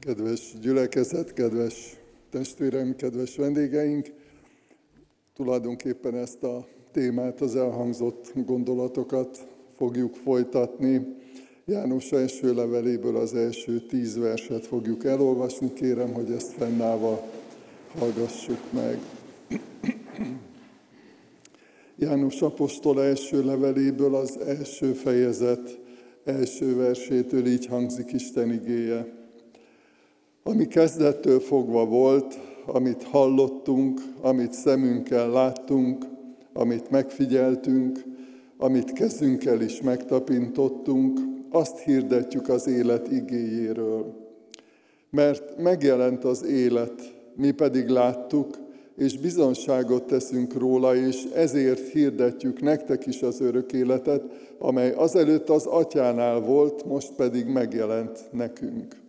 Kedves 0.00 0.54
gyülekezet, 0.60 1.32
kedves 1.32 1.96
testvéreim, 2.30 2.96
kedves 2.96 3.36
vendégeink! 3.36 4.06
Tulajdonképpen 5.34 6.14
ezt 6.14 6.42
a 6.42 6.66
témát, 6.92 7.40
az 7.40 7.56
elhangzott 7.56 8.32
gondolatokat 8.46 9.48
fogjuk 9.76 10.14
folytatni. 10.14 11.16
János 11.64 12.12
első 12.12 12.54
leveléből 12.54 13.16
az 13.16 13.34
első 13.34 13.80
tíz 13.80 14.18
verset 14.18 14.66
fogjuk 14.66 15.04
elolvasni. 15.04 15.72
Kérem, 15.72 16.12
hogy 16.12 16.30
ezt 16.30 16.52
fennállva 16.52 17.22
hallgassuk 17.98 18.72
meg. 18.72 18.98
János 21.98 22.42
apostol 22.42 23.02
első 23.02 23.44
leveléből 23.44 24.14
az 24.14 24.38
első 24.38 24.92
fejezet 24.92 25.78
első 26.26 26.76
versétől 26.76 27.46
így 27.46 27.66
hangzik 27.66 28.12
Isten 28.12 28.52
igéje. 28.52 29.15
Ami 30.48 30.66
kezdettől 30.66 31.40
fogva 31.40 31.84
volt, 31.84 32.38
amit 32.66 33.02
hallottunk, 33.02 34.00
amit 34.20 34.52
szemünkkel 34.52 35.30
láttunk, 35.30 36.04
amit 36.52 36.90
megfigyeltünk, 36.90 38.04
amit 38.56 38.92
kezünkkel 38.92 39.60
is 39.60 39.80
megtapintottunk, 39.80 41.18
azt 41.50 41.78
hirdetjük 41.78 42.48
az 42.48 42.66
élet 42.66 43.12
igéjéről. 43.12 44.14
Mert 45.10 45.62
megjelent 45.62 46.24
az 46.24 46.44
élet, 46.44 47.14
mi 47.36 47.50
pedig 47.50 47.88
láttuk, 47.88 48.58
és 48.96 49.18
bizonságot 49.18 50.06
teszünk 50.06 50.54
róla, 50.54 50.96
és 50.96 51.24
ezért 51.34 51.88
hirdetjük 51.88 52.60
nektek 52.60 53.06
is 53.06 53.22
az 53.22 53.40
örök 53.40 53.72
életet, 53.72 54.22
amely 54.58 54.92
azelőtt 54.92 55.48
az 55.48 55.66
atyánál 55.66 56.40
volt, 56.40 56.84
most 56.84 57.12
pedig 57.12 57.46
megjelent 57.46 58.28
nekünk. 58.32 59.04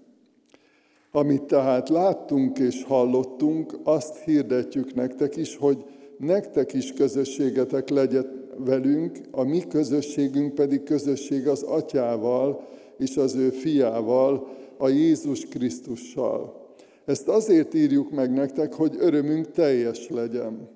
Amit 1.11 1.43
tehát 1.43 1.89
láttunk 1.89 2.59
és 2.59 2.83
hallottunk, 2.83 3.79
azt 3.83 4.17
hirdetjük 4.17 4.93
nektek 4.93 5.35
is, 5.35 5.55
hogy 5.55 5.85
nektek 6.17 6.73
is 6.73 6.93
közösségetek 6.93 7.89
legyen 7.89 8.45
velünk, 8.57 9.17
a 9.31 9.43
mi 9.43 9.67
közösségünk 9.67 10.55
pedig 10.55 10.83
közösség 10.83 11.47
az 11.47 11.63
atyával 11.63 12.67
és 12.97 13.17
az 13.17 13.35
ő 13.35 13.49
fiával, 13.49 14.47
a 14.77 14.87
Jézus 14.87 15.45
Krisztussal. 15.45 16.65
Ezt 17.05 17.27
azért 17.27 17.73
írjuk 17.73 18.11
meg 18.11 18.33
nektek, 18.33 18.73
hogy 18.73 18.95
örömünk 18.99 19.51
teljes 19.51 20.09
legyen. 20.09 20.69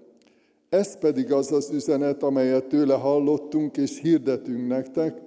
Ez 0.70 0.98
pedig 0.98 1.32
az 1.32 1.52
az 1.52 1.70
üzenet, 1.74 2.24
amelyet 2.24 2.66
tőle 2.66 2.94
hallottunk 2.94 3.78
és 3.78 4.00
hirdetünk 4.00 4.68
nektek, 4.68 5.22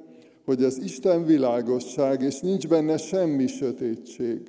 hogy 0.44 0.62
az 0.62 0.80
Isten 0.82 1.24
világosság, 1.24 2.22
és 2.22 2.40
nincs 2.40 2.68
benne 2.68 2.96
semmi 2.96 3.46
sötétség. 3.46 4.40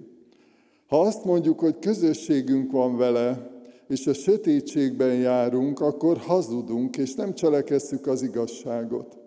Ha 0.88 1.00
azt 1.00 1.26
mondjuk, 1.26 1.60
hogy 1.60 1.80
közösségünk 1.80 2.72
van 2.72 2.98
vele, 2.98 3.50
és 3.88 4.08
a 4.08 4.14
sötétségben 4.14 5.16
járunk, 5.16 5.80
akkor 5.80 6.18
hazudunk, 6.18 6.98
és 6.98 7.14
nem 7.14 7.34
cselekesszük 7.34 8.08
az 8.08 8.24
igazságot. 8.24 9.18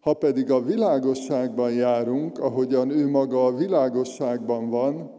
Ha 0.00 0.14
pedig 0.14 0.50
a 0.50 0.62
világosságban 0.62 1.72
járunk, 1.72 2.38
ahogyan 2.38 2.90
ő 2.90 3.08
maga 3.08 3.46
a 3.46 3.56
világosságban 3.56 4.70
van, 4.70 5.10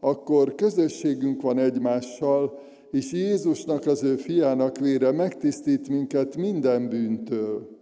akkor 0.00 0.54
közösségünk 0.54 1.42
van 1.42 1.58
egymással, 1.58 2.58
és 2.90 3.12
Jézusnak, 3.12 3.86
az 3.86 4.02
ő 4.02 4.16
fiának 4.16 4.78
vére 4.78 5.12
megtisztít 5.12 5.88
minket 5.88 6.36
minden 6.36 6.88
bűntől. 6.88 7.81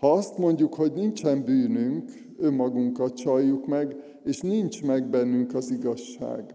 Ha 0.00 0.12
azt 0.12 0.38
mondjuk, 0.38 0.74
hogy 0.74 0.92
nincsen 0.92 1.44
bűnünk, 1.44 2.10
önmagunkat 2.38 3.16
csaljuk 3.16 3.66
meg, 3.66 3.96
és 4.24 4.40
nincs 4.40 4.82
meg 4.82 5.08
bennünk 5.08 5.54
az 5.54 5.70
igazság. 5.70 6.54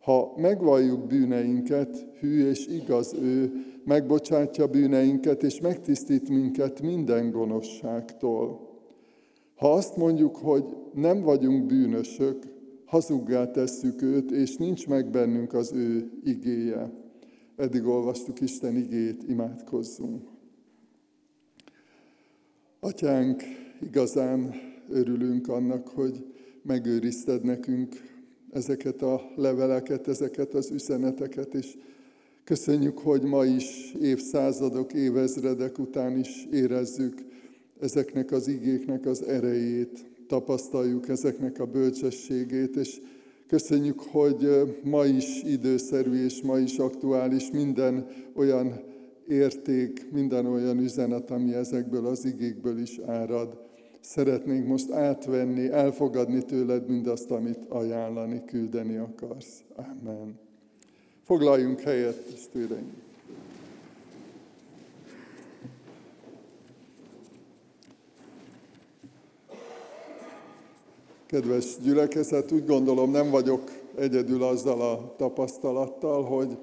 Ha 0.00 0.32
megvalljuk 0.36 1.06
bűneinket, 1.06 2.06
hű 2.20 2.48
és 2.48 2.66
igaz 2.66 3.14
ő, 3.22 3.52
megbocsátja 3.84 4.66
bűneinket, 4.66 5.42
és 5.42 5.60
megtisztít 5.60 6.28
minket 6.28 6.82
minden 6.82 7.30
gonoszságtól. 7.30 8.68
Ha 9.56 9.72
azt 9.72 9.96
mondjuk, 9.96 10.36
hogy 10.36 10.64
nem 10.94 11.20
vagyunk 11.20 11.66
bűnösök, 11.66 12.42
hazuggá 12.84 13.50
tesszük 13.50 14.02
őt, 14.02 14.30
és 14.30 14.56
nincs 14.56 14.86
meg 14.86 15.10
bennünk 15.10 15.52
az 15.52 15.72
ő 15.72 16.10
igéje. 16.24 16.92
Eddig 17.56 17.86
olvastuk 17.86 18.40
Isten 18.40 18.76
igét, 18.76 19.22
imádkozzunk. 19.28 20.37
Atyánk, 22.80 23.42
igazán 23.82 24.54
örülünk 24.88 25.48
annak, 25.48 25.88
hogy 25.88 26.24
megőrizted 26.62 27.44
nekünk 27.44 27.94
ezeket 28.50 29.02
a 29.02 29.32
leveleket, 29.36 30.08
ezeket 30.08 30.54
az 30.54 30.70
üzeneteket, 30.70 31.54
és 31.54 31.76
köszönjük, 32.44 32.98
hogy 32.98 33.22
ma 33.22 33.44
is 33.44 33.94
évszázadok, 34.00 34.92
évezredek 34.92 35.78
után 35.78 36.18
is 36.18 36.46
érezzük 36.52 37.14
ezeknek 37.80 38.32
az 38.32 38.48
igéknek 38.48 39.06
az 39.06 39.22
erejét, 39.22 40.04
tapasztaljuk 40.26 41.08
ezeknek 41.08 41.60
a 41.60 41.66
bölcsességét, 41.66 42.76
és 42.76 43.00
köszönjük, 43.46 44.00
hogy 44.00 44.48
ma 44.82 45.04
is 45.04 45.42
időszerű 45.42 46.24
és 46.24 46.42
ma 46.42 46.58
is 46.58 46.78
aktuális 46.78 47.50
minden 47.50 48.06
olyan 48.34 48.80
érték, 49.28 50.10
minden 50.12 50.46
olyan 50.46 50.78
üzenet, 50.78 51.30
ami 51.30 51.54
ezekből 51.54 52.06
az 52.06 52.24
igékből 52.24 52.78
is 52.78 52.98
árad. 53.06 53.66
Szeretnénk 54.00 54.66
most 54.66 54.90
átvenni, 54.90 55.68
elfogadni 55.68 56.42
tőled 56.42 56.88
mindazt, 56.88 57.30
amit 57.30 57.64
ajánlani, 57.68 58.44
küldeni 58.44 58.96
akarsz. 58.96 59.62
Amen. 59.74 60.38
Foglaljunk 61.24 61.80
helyet, 61.80 62.16
testvéreink. 62.30 62.92
Kedves 71.26 71.76
gyülekezet, 71.82 72.52
úgy 72.52 72.66
gondolom 72.66 73.10
nem 73.10 73.30
vagyok 73.30 73.70
egyedül 73.94 74.42
azzal 74.42 74.80
a 74.80 75.14
tapasztalattal, 75.16 76.22
hogy 76.22 76.58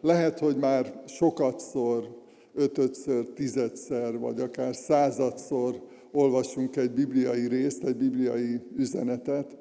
lehet, 0.00 0.38
hogy 0.38 0.56
már 0.56 1.02
sokatszor, 1.06 2.18
ötödször, 2.54 3.28
tizedszer, 3.28 4.18
vagy 4.18 4.40
akár 4.40 4.74
századszor 4.74 5.82
olvasunk 6.12 6.76
egy 6.76 6.90
bibliai 6.90 7.48
részt, 7.48 7.84
egy 7.84 7.96
bibliai 7.96 8.60
üzenetet, 8.76 9.56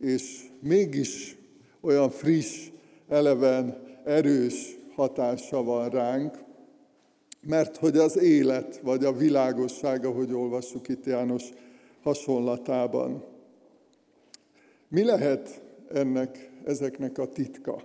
és 0.00 0.50
mégis 0.60 1.36
olyan 1.80 2.10
friss, 2.10 2.68
eleven, 3.08 3.82
erős 4.04 4.78
hatása 4.94 5.62
van 5.62 5.88
ránk, 5.88 6.42
mert 7.40 7.76
hogy 7.76 7.96
az 7.96 8.18
élet, 8.18 8.80
vagy 8.80 9.04
a 9.04 9.12
világossága, 9.12 10.10
hogy 10.10 10.32
olvassuk 10.32 10.88
itt 10.88 11.06
János 11.06 11.44
hasonlatában. 12.02 13.24
Mi 14.88 15.04
lehet 15.04 15.62
ennek, 15.92 16.50
ezeknek 16.64 17.18
a 17.18 17.28
titka? 17.28 17.82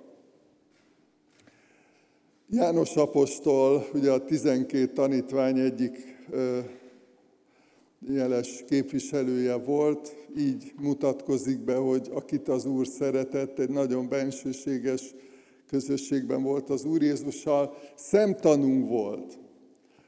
János 2.51 2.95
apostol, 2.95 3.87
ugye 3.93 4.11
a 4.11 4.25
12 4.25 4.85
tanítvány 4.93 5.59
egyik 5.59 6.17
jeles 8.07 8.63
képviselője 8.67 9.55
volt, 9.55 10.15
így 10.37 10.73
mutatkozik 10.81 11.59
be, 11.59 11.75
hogy 11.75 12.09
akit 12.13 12.47
az 12.47 12.65
Úr 12.65 12.87
szeretett, 12.87 13.59
egy 13.59 13.69
nagyon 13.69 14.09
bensőséges 14.09 15.15
közösségben 15.67 16.43
volt 16.43 16.69
az 16.69 16.85
Úr 16.85 17.01
Jézussal, 17.01 17.73
szemtanú 17.95 18.87
volt. 18.87 19.39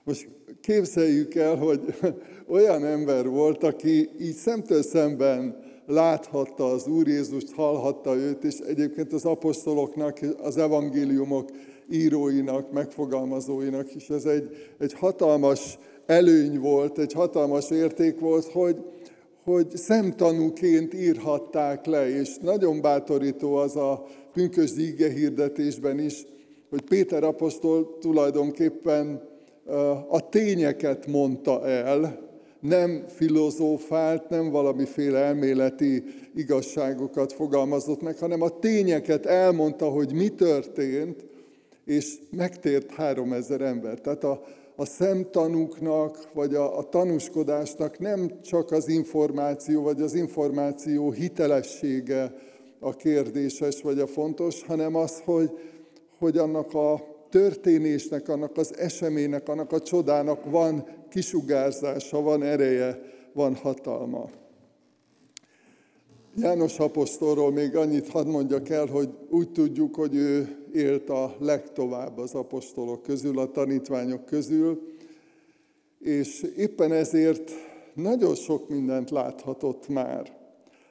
Most 0.04 0.30
képzeljük 0.62 1.36
el, 1.36 1.56
hogy 1.56 1.82
olyan 2.56 2.86
ember 2.86 3.28
volt, 3.28 3.64
aki 3.64 4.10
így 4.20 4.36
szemtől 4.36 4.84
szemben 4.84 5.64
láthatta 5.86 6.72
az 6.72 6.88
Úr 6.88 7.08
Jézust, 7.08 7.52
hallhatta 7.52 8.16
őt, 8.16 8.44
és 8.44 8.58
egyébként 8.58 9.14
az 9.14 9.26
apostoloknak, 9.26 10.20
az 10.42 10.58
evangéliumok 10.58 11.50
íróinak, 11.90 12.72
megfogalmazóinak 12.72 13.96
is. 13.96 14.10
Ez 14.10 14.26
egy, 14.26 14.50
egy 14.80 14.94
hatalmas 14.94 15.78
előny 16.06 16.60
volt, 16.60 16.98
egy 16.98 17.14
hatalmas 17.14 17.70
érték 17.70 18.20
volt, 18.20 18.46
hogy, 18.46 18.76
hogy 19.44 19.68
szemtanúként 19.70 20.94
írhatták 20.94 21.86
le, 21.86 22.10
és 22.10 22.38
nagyon 22.42 22.82
bátorító 22.82 23.56
az 23.56 23.76
a 23.76 24.06
pünkös 24.34 24.72
ige 24.78 25.10
hirdetésben 25.10 26.00
is, 26.00 26.26
hogy 26.70 26.82
Péter 26.82 27.24
apostol 27.24 27.98
tulajdonképpen 28.00 29.30
a 30.10 30.30
tényeket 30.30 31.08
mondta 31.08 31.68
el, 31.68 32.30
nem 32.60 33.04
filozófált, 33.08 34.30
nem 34.30 34.50
valamiféle 34.50 35.20
elméleti 35.20 36.04
igazságokat 36.36 37.34
fogalmazott 37.34 38.02
meg, 38.02 38.18
hanem 38.18 38.42
a 38.42 38.60
tényeket 38.60 39.26
elmondta, 39.26 39.86
hogy 39.86 40.14
mi 40.14 40.30
történt, 40.30 41.26
és 41.92 42.18
megtért 42.30 42.92
három 42.92 43.34
ezer 43.34 43.62
ember. 43.62 44.00
Tehát 44.00 44.24
a, 44.24 44.42
a 44.76 44.86
szemtanúknak, 44.86 46.30
vagy 46.34 46.56
a, 46.56 46.78
a 46.78 46.84
tanúskodásnak 46.84 48.00
nem 48.00 48.42
csak 48.42 48.72
az 48.72 48.88
információ, 48.88 49.82
vagy 49.82 50.02
az 50.02 50.14
információ 50.14 51.12
hitelessége 51.12 52.34
a 52.80 52.96
kérdéses, 52.96 53.82
vagy 53.82 54.00
a 54.00 54.08
fontos, 54.08 54.64
hanem 54.64 54.96
az, 54.96 55.22
hogy, 55.26 55.52
hogy 56.18 56.38
annak 56.38 56.74
a 56.74 57.04
történésnek, 57.30 58.30
annak 58.30 58.58
az 58.58 58.78
eseménynek, 58.78 59.50
annak 59.50 59.72
a 59.72 59.82
csodának 59.82 60.52
van 60.52 60.86
kisugárzása, 61.10 62.22
van 62.22 62.44
ereje, 62.44 63.00
van 63.34 63.56
hatalma. 63.56 64.30
János 66.36 66.80
apostolról 66.80 67.52
még 67.52 67.76
annyit 67.76 68.10
hadd 68.10 68.28
mondjak 68.28 68.70
el, 68.70 68.86
hogy 68.86 69.10
úgy 69.30 69.52
tudjuk, 69.52 69.96
hogy 69.96 70.16
ő 70.16 70.58
élt 70.74 71.10
a 71.10 71.36
legtovább 71.40 72.18
az 72.18 72.34
apostolok 72.34 73.04
közül, 73.04 73.40
a 73.40 73.52
tanítványok 73.52 74.26
közül, 74.26 74.82
és 76.00 76.46
éppen 76.58 76.92
ezért 76.92 77.52
nagyon 77.94 78.36
sok 78.36 78.70
mindent 78.70 79.10
láthatott 79.10 79.88
már. 79.88 80.40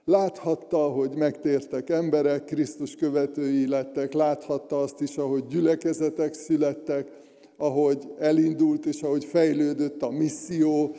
Láthatta, 0.04 0.78
hogy 0.78 1.10
megtértek 1.16 1.90
emberek, 1.90 2.44
Krisztus 2.44 2.94
követői 2.94 3.68
lettek, 3.68 4.12
láthatta 4.12 4.80
azt 4.80 5.00
is, 5.00 5.16
ahogy 5.16 5.46
gyülekezetek 5.46 6.34
születtek, 6.34 7.10
ahogy 7.56 8.08
elindult 8.18 8.86
és 8.86 9.02
ahogy 9.02 9.24
fejlődött 9.24 10.02
a 10.02 10.10
misszió, 10.10 10.94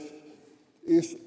és 0.85 1.17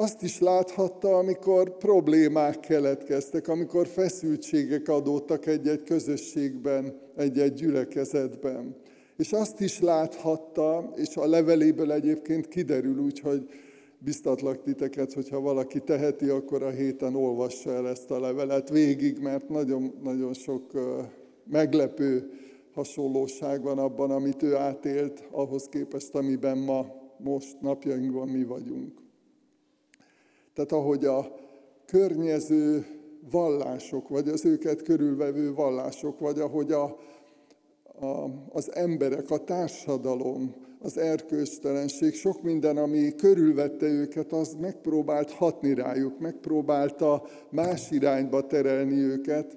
azt 0.00 0.22
is 0.22 0.38
láthatta, 0.38 1.16
amikor 1.16 1.76
problémák 1.76 2.60
keletkeztek, 2.60 3.48
amikor 3.48 3.86
feszültségek 3.86 4.88
adódtak 4.88 5.46
egy-egy 5.46 5.82
közösségben, 5.82 7.00
egy-egy 7.16 7.52
gyülekezetben. 7.52 8.76
És 9.16 9.32
azt 9.32 9.60
is 9.60 9.80
láthatta, 9.80 10.92
és 10.96 11.16
a 11.16 11.26
leveléből 11.26 11.92
egyébként 11.92 12.48
kiderül 12.48 12.98
úgy, 12.98 13.20
hogy 13.20 13.48
biztatlak 13.98 14.62
titeket, 14.62 15.12
hogyha 15.12 15.40
valaki 15.40 15.80
teheti, 15.80 16.28
akkor 16.28 16.62
a 16.62 16.70
héten 16.70 17.14
olvassa 17.14 17.70
el 17.70 17.88
ezt 17.88 18.10
a 18.10 18.20
levelet 18.20 18.70
végig, 18.70 19.18
mert 19.18 19.48
nagyon, 19.48 19.94
nagyon 20.02 20.32
sok 20.32 20.62
meglepő 21.50 22.30
hasonlóság 22.74 23.62
van 23.62 23.78
abban, 23.78 24.10
amit 24.10 24.42
ő 24.42 24.56
átélt, 24.56 25.28
ahhoz 25.30 25.66
képest, 25.66 26.14
amiben 26.14 26.58
ma, 26.58 26.86
most 27.18 27.60
napjainkban 27.60 28.28
mi 28.28 28.44
vagyunk. 28.44 29.09
Tehát 30.60 30.84
ahogy 30.84 31.04
a 31.04 31.34
környező 31.86 32.86
vallások, 33.30 34.08
vagy 34.08 34.28
az 34.28 34.44
őket 34.44 34.82
körülvevő 34.82 35.54
vallások, 35.54 36.18
vagy 36.18 36.38
ahogy 36.40 36.72
a, 36.72 36.84
a, 38.00 38.30
az 38.48 38.74
emberek, 38.74 39.30
a 39.30 39.44
társadalom, 39.44 40.54
az 40.80 40.98
erkőstelenség, 40.98 42.14
sok 42.14 42.42
minden, 42.42 42.76
ami 42.76 43.14
körülvette 43.14 43.86
őket, 43.86 44.32
az 44.32 44.56
megpróbált 44.60 45.30
hatni 45.30 45.74
rájuk, 45.74 46.18
megpróbálta 46.18 47.22
más 47.50 47.90
irányba 47.90 48.46
terelni 48.46 48.98
őket. 48.98 49.56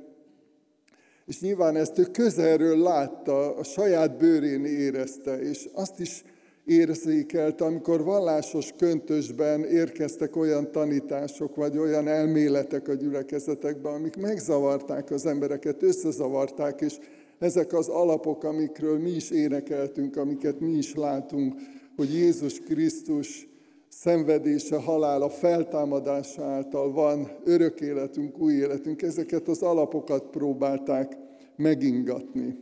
És 1.25 1.39
nyilván 1.41 1.75
ezt 1.75 1.99
ő 1.99 2.03
közelről 2.03 2.77
látta, 2.77 3.55
a 3.55 3.63
saját 3.63 4.17
bőrén 4.17 4.65
érezte, 4.65 5.41
és 5.41 5.69
azt 5.73 5.99
is 5.99 6.23
érzékelte, 6.65 7.65
amikor 7.65 8.03
vallásos 8.03 8.73
köntösben 8.77 9.63
érkeztek 9.63 10.35
olyan 10.35 10.71
tanítások, 10.71 11.55
vagy 11.55 11.77
olyan 11.77 12.07
elméletek 12.07 12.87
a 12.87 12.93
gyülekezetekben, 12.93 13.93
amik 13.93 14.15
megzavarták 14.15 15.11
az 15.11 15.25
embereket, 15.25 15.83
összezavarták, 15.83 16.81
és 16.81 16.97
ezek 17.39 17.73
az 17.73 17.87
alapok, 17.87 18.43
amikről 18.43 18.99
mi 18.99 19.09
is 19.09 19.31
énekeltünk, 19.31 20.17
amiket 20.17 20.59
mi 20.59 20.71
is 20.71 20.95
látunk, 20.95 21.53
hogy 21.95 22.13
Jézus 22.13 22.59
Krisztus 22.59 23.47
szenvedése, 23.89 24.75
halála, 24.75 25.29
feltámadása 25.29 26.43
által 26.43 26.91
van 26.91 27.31
örök 27.43 27.81
életünk, 27.81 28.37
új 28.39 28.53
életünk. 28.53 29.01
Ezeket 29.01 29.47
az 29.47 29.61
alapokat 29.61 30.25
próbálták 30.25 31.17
megingatni. 31.55 32.57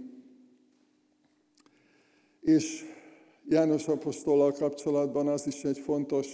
És 2.42 2.86
János 3.52 3.88
apostollal 3.88 4.52
kapcsolatban 4.52 5.28
az 5.28 5.48
is 5.48 5.64
egy 5.64 5.78
fontos 5.78 6.28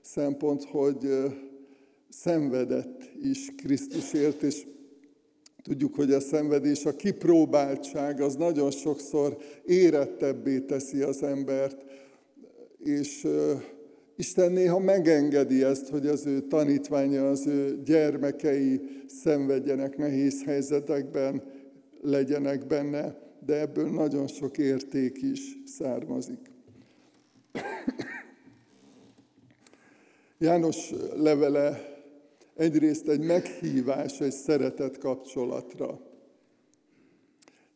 szempont, 0.00 0.64
hogy 0.64 1.08
szenvedett 2.08 3.10
is 3.22 3.52
Krisztusért, 3.56 4.42
és 4.42 4.66
tudjuk, 5.62 5.94
hogy 5.94 6.12
a 6.12 6.20
szenvedés, 6.20 6.84
a 6.84 6.96
kipróbáltság 6.96 8.20
az 8.20 8.34
nagyon 8.34 8.70
sokszor 8.70 9.36
érettebbé 9.64 10.58
teszi 10.58 11.00
az 11.02 11.22
embert, 11.22 11.84
és 12.78 13.26
Isten 14.16 14.52
néha 14.52 14.78
megengedi 14.78 15.62
ezt, 15.62 15.88
hogy 15.88 16.06
az 16.06 16.26
ő 16.26 16.40
tanítványa, 16.40 17.28
az 17.28 17.46
ő 17.46 17.80
gyermekei 17.84 18.80
szenvedjenek 19.06 19.96
nehéz 19.96 20.44
helyzetekben, 20.44 21.42
legyenek 22.00 22.66
benne, 22.66 23.18
de 23.46 23.60
ebből 23.60 23.90
nagyon 23.90 24.26
sok 24.26 24.58
érték 24.58 25.22
is 25.22 25.58
származik. 25.64 26.54
János 30.38 30.92
levele 31.16 31.96
egyrészt 32.54 33.08
egy 33.08 33.20
meghívás 33.20 34.20
egy 34.20 34.32
szeretet 34.32 34.98
kapcsolatra. 34.98 36.00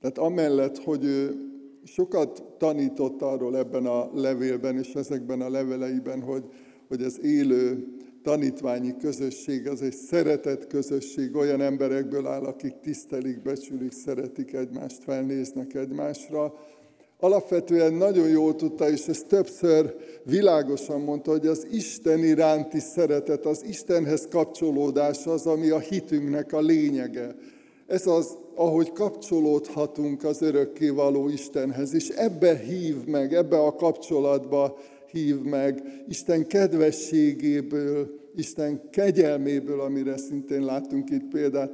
Tehát 0.01 0.19
amellett, 0.19 0.79
hogy 0.79 1.05
ő 1.05 1.35
sokat 1.85 2.43
tanított 2.59 3.23
arról 3.23 3.57
ebben 3.57 3.87
a 3.87 4.11
levélben 4.15 4.79
és 4.79 4.95
ezekben 4.95 5.41
a 5.41 5.51
leveleiben, 5.51 6.23
hogy, 6.23 6.45
hogy 6.89 7.03
az 7.03 7.21
élő 7.23 7.87
tanítványi 8.23 8.97
közösség 8.97 9.69
az 9.69 9.83
egy 9.83 9.95
szeretett 9.95 10.67
közösség, 10.67 11.35
olyan 11.35 11.61
emberekből 11.61 12.27
áll, 12.27 12.45
akik 12.45 12.81
tisztelik, 12.81 13.43
becsülik, 13.43 13.93
szeretik 13.93 14.53
egymást, 14.53 15.03
felnéznek 15.03 15.75
egymásra, 15.75 16.55
alapvetően 17.21 17.95
nagyon 17.95 18.29
jól 18.29 18.57
tudta, 18.57 18.91
és 18.91 19.07
ezt 19.07 19.27
többször 19.27 19.95
világosan 20.23 21.01
mondta, 21.01 21.31
hogy 21.31 21.47
az 21.47 21.67
Isten 21.71 22.25
iránti 22.25 22.79
szeretet, 22.79 23.47
az 23.47 23.65
Istenhez 23.69 24.27
kapcsolódás 24.31 25.27
az, 25.27 25.47
ami 25.47 25.69
a 25.69 25.79
hitünknek 25.79 26.53
a 26.53 26.61
lényege. 26.61 27.35
Ez 27.87 28.07
az, 28.07 28.37
ahogy 28.55 28.93
kapcsolódhatunk 28.93 30.25
az 30.25 30.43
örökkévaló 30.43 31.29
Istenhez, 31.29 31.95
és 31.95 32.09
ebbe 32.09 32.57
hív 32.57 33.05
meg, 33.07 33.35
ebbe 33.35 33.59
a 33.59 33.75
kapcsolatba 33.75 34.79
hív 35.11 35.43
meg, 35.43 35.83
Isten 36.09 36.47
kedvességéből, 36.47 38.09
Isten 38.37 38.81
kegyelméből, 38.91 39.81
amire 39.81 40.17
szintén 40.17 40.65
láttunk 40.65 41.11
itt 41.11 41.29
példát, 41.31 41.73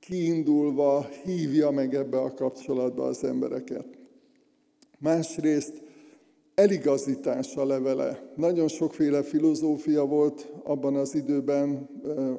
kiindulva 0.00 1.08
hívja 1.24 1.70
meg 1.70 1.94
ebbe 1.94 2.18
a 2.18 2.34
kapcsolatba 2.34 3.04
az 3.04 3.24
embereket. 3.24 3.86
Másrészt 4.98 5.82
eligazítás 6.54 7.56
a 7.56 7.64
levele. 7.64 8.32
Nagyon 8.36 8.68
sokféle 8.68 9.22
filozófia 9.22 10.04
volt 10.06 10.52
abban 10.64 10.94
az 10.96 11.14
időben 11.14 11.88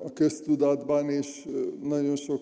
a 0.03 0.13
köztudatban, 0.13 1.09
és 1.09 1.47
nagyon 1.83 2.15
sok 2.15 2.41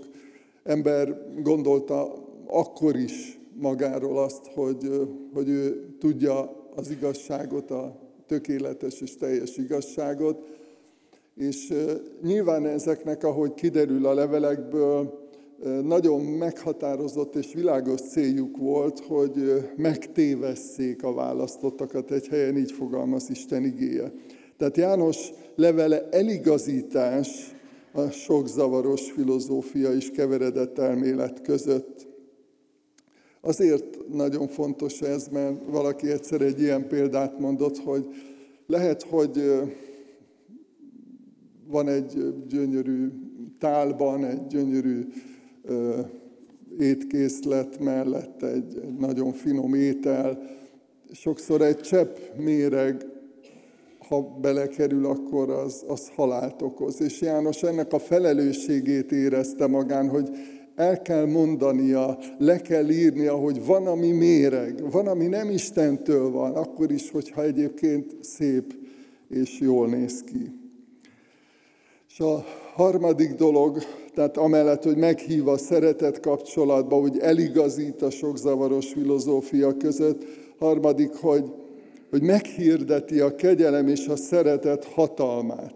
ember 0.64 1.32
gondolta 1.42 2.26
akkor 2.48 2.96
is 2.96 3.40
magáról 3.54 4.18
azt, 4.18 4.46
hogy, 4.46 5.10
hogy 5.34 5.50
ő 5.50 5.96
tudja 6.00 6.66
az 6.76 6.92
igazságot, 6.92 7.72
a 7.72 8.00
tökéletes 8.28 9.02
és 9.02 9.18
teljes 9.18 9.58
igazságot, 9.58 10.46
és 11.38 11.74
nyilván 12.22 12.66
ezeknek, 12.66 13.24
ahogy 13.24 13.54
kiderül 13.54 14.06
a 14.06 14.14
levelekből, 14.14 15.26
nagyon 15.84 16.22
meghatározott 16.22 17.36
és 17.36 17.54
világos 17.54 18.02
céljuk 18.02 18.58
volt, 18.58 19.00
hogy 19.00 19.70
megtévesszék 19.76 21.04
a 21.04 21.14
választottakat, 21.14 22.12
egy 22.12 22.28
helyen 22.28 22.58
így 22.58 22.72
fogalmaz 22.72 23.30
Isten 23.30 23.64
igéje. 23.64 24.12
Tehát 24.58 24.78
János 24.78 25.32
levele 25.56 26.10
eligazítás 26.10 27.56
a 27.94 28.10
sok 28.10 28.48
zavaros 28.48 29.12
filozófia 29.12 29.92
és 29.92 30.12
keveredett 30.12 30.78
elmélet 30.78 31.42
között. 31.42 32.08
Azért 33.42 34.08
nagyon 34.14 34.48
fontos 34.48 35.02
ez, 35.02 35.28
mert 35.28 35.56
valaki 35.70 36.12
egyszer 36.12 36.42
egy 36.42 36.62
ilyen 36.62 36.88
példát 36.88 37.40
mondott, 37.40 37.78
hogy 37.78 38.08
lehet, 38.68 39.04
hogy 39.04 39.42
van 41.68 41.88
egy 41.88 42.34
gyönyörű 42.48 43.10
tálban, 43.60 44.26
egy 44.26 44.48
gyönyörű 44.48 45.06
étkészlet 46.80 47.80
mellett 47.80 48.44
egy, 48.44 48.80
egy 48.84 48.98
nagyon 48.98 49.32
finom 49.32 49.74
étel. 49.74 50.42
Sokszor 51.12 51.62
egy 51.62 51.80
csepp 51.80 52.16
méreg, 52.38 53.06
ha 54.08 54.22
belekerül, 54.42 55.06
akkor 55.06 55.50
az, 55.50 55.84
az 55.88 56.12
halált 56.16 56.62
okoz. 56.62 57.02
És 57.02 57.22
János 57.22 57.64
ennek 57.64 57.94
a 57.94 58.00
felelősségét 58.00 59.12
érezte 59.12 59.68
magán, 59.68 60.10
hogy 60.10 60.30
el 60.76 61.02
kell 61.02 61.26
mondania, 61.26 62.18
le 62.38 62.62
kell 62.62 62.90
írnia, 62.90 63.36
hogy 63.36 63.66
van, 63.66 63.88
ami 63.88 64.12
méreg, 64.12 64.92
van, 64.92 65.08
ami 65.08 65.28
nem 65.28 65.50
Istentől 65.50 66.32
van, 66.32 66.56
akkor 66.56 66.92
is, 66.92 67.12
hogyha 67.12 67.44
egyébként 67.44 68.16
szép 68.22 68.74
és 69.30 69.60
jól 69.60 69.88
néz 69.88 70.24
ki. 70.24 70.52
És 72.18 72.24
a 72.24 72.46
harmadik 72.74 73.34
dolog, 73.34 73.78
tehát 74.14 74.38
amellett, 74.38 74.84
hogy 74.84 74.98
meghív 74.98 75.48
a 75.48 75.58
szeretet 75.58 76.20
kapcsolatba, 76.20 77.00
hogy 77.00 77.18
eligazít 77.18 78.02
a 78.02 78.10
sok 78.10 78.38
zavaros 78.38 78.92
filozófia 78.92 79.78
között, 79.78 80.24
harmadik, 80.60 81.14
hogy, 81.14 81.44
hogy 82.10 82.22
meghirdeti 82.22 83.20
a 83.20 83.36
kegyelem 83.36 83.88
és 83.88 84.08
a 84.08 84.16
szeretet 84.16 84.86
hatalmát. 84.86 85.76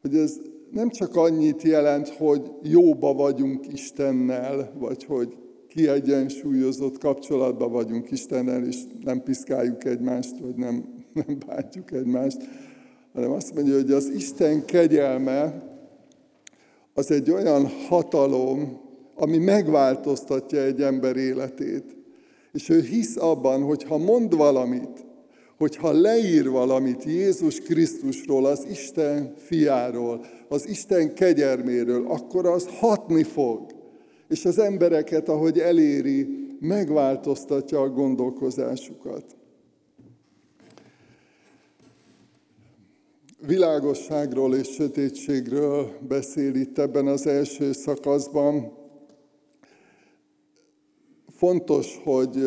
Hogy 0.00 0.16
ez 0.16 0.40
nem 0.70 0.90
csak 0.90 1.16
annyit 1.16 1.62
jelent, 1.62 2.08
hogy 2.08 2.50
jóba 2.62 3.14
vagyunk 3.14 3.72
Istennel, 3.72 4.72
vagy 4.78 5.04
hogy 5.04 5.36
kiegyensúlyozott 5.68 6.98
kapcsolatban 6.98 7.72
vagyunk 7.72 8.10
Istennel, 8.10 8.64
és 8.64 8.76
nem 9.04 9.22
piszkáljuk 9.22 9.84
egymást, 9.84 10.38
vagy 10.38 10.54
nem, 10.54 10.84
nem 11.26 11.38
bántjuk 11.46 11.92
egymást, 11.92 12.48
hanem 13.12 13.30
azt 13.30 13.54
mondja, 13.54 13.74
hogy 13.74 13.92
az 13.92 14.08
Isten 14.08 14.64
kegyelme 14.64 15.68
az 16.94 17.10
egy 17.10 17.30
olyan 17.30 17.68
hatalom, 17.88 18.80
ami 19.14 19.38
megváltoztatja 19.38 20.62
egy 20.62 20.82
ember 20.82 21.16
életét. 21.16 21.96
És 22.52 22.68
ő 22.68 22.80
hisz 22.80 23.16
abban, 23.16 23.62
hogy 23.62 23.82
ha 23.82 23.98
mond 23.98 24.36
valamit, 24.36 25.04
hogyha 25.58 25.92
leír 25.92 26.48
valamit 26.48 27.04
Jézus 27.04 27.60
Krisztusról, 27.60 28.46
az 28.46 28.66
Isten 28.70 29.34
fiáról, 29.36 30.24
az 30.48 30.68
Isten 30.68 31.14
kegyerméről, 31.14 32.06
akkor 32.06 32.46
az 32.46 32.68
hatni 32.78 33.22
fog. 33.22 33.66
És 34.28 34.44
az 34.44 34.58
embereket, 34.58 35.28
ahogy 35.28 35.58
eléri, 35.58 36.48
megváltoztatja 36.60 37.80
a 37.80 37.88
gondolkozásukat. 37.88 39.24
Világosságról 43.46 44.54
és 44.54 44.68
sötétségről 44.68 45.90
beszél 46.08 46.54
itt 46.54 46.78
ebben 46.78 47.06
az 47.06 47.26
első 47.26 47.72
szakaszban. 47.72 48.72
Fontos, 51.36 52.00
hogy 52.04 52.44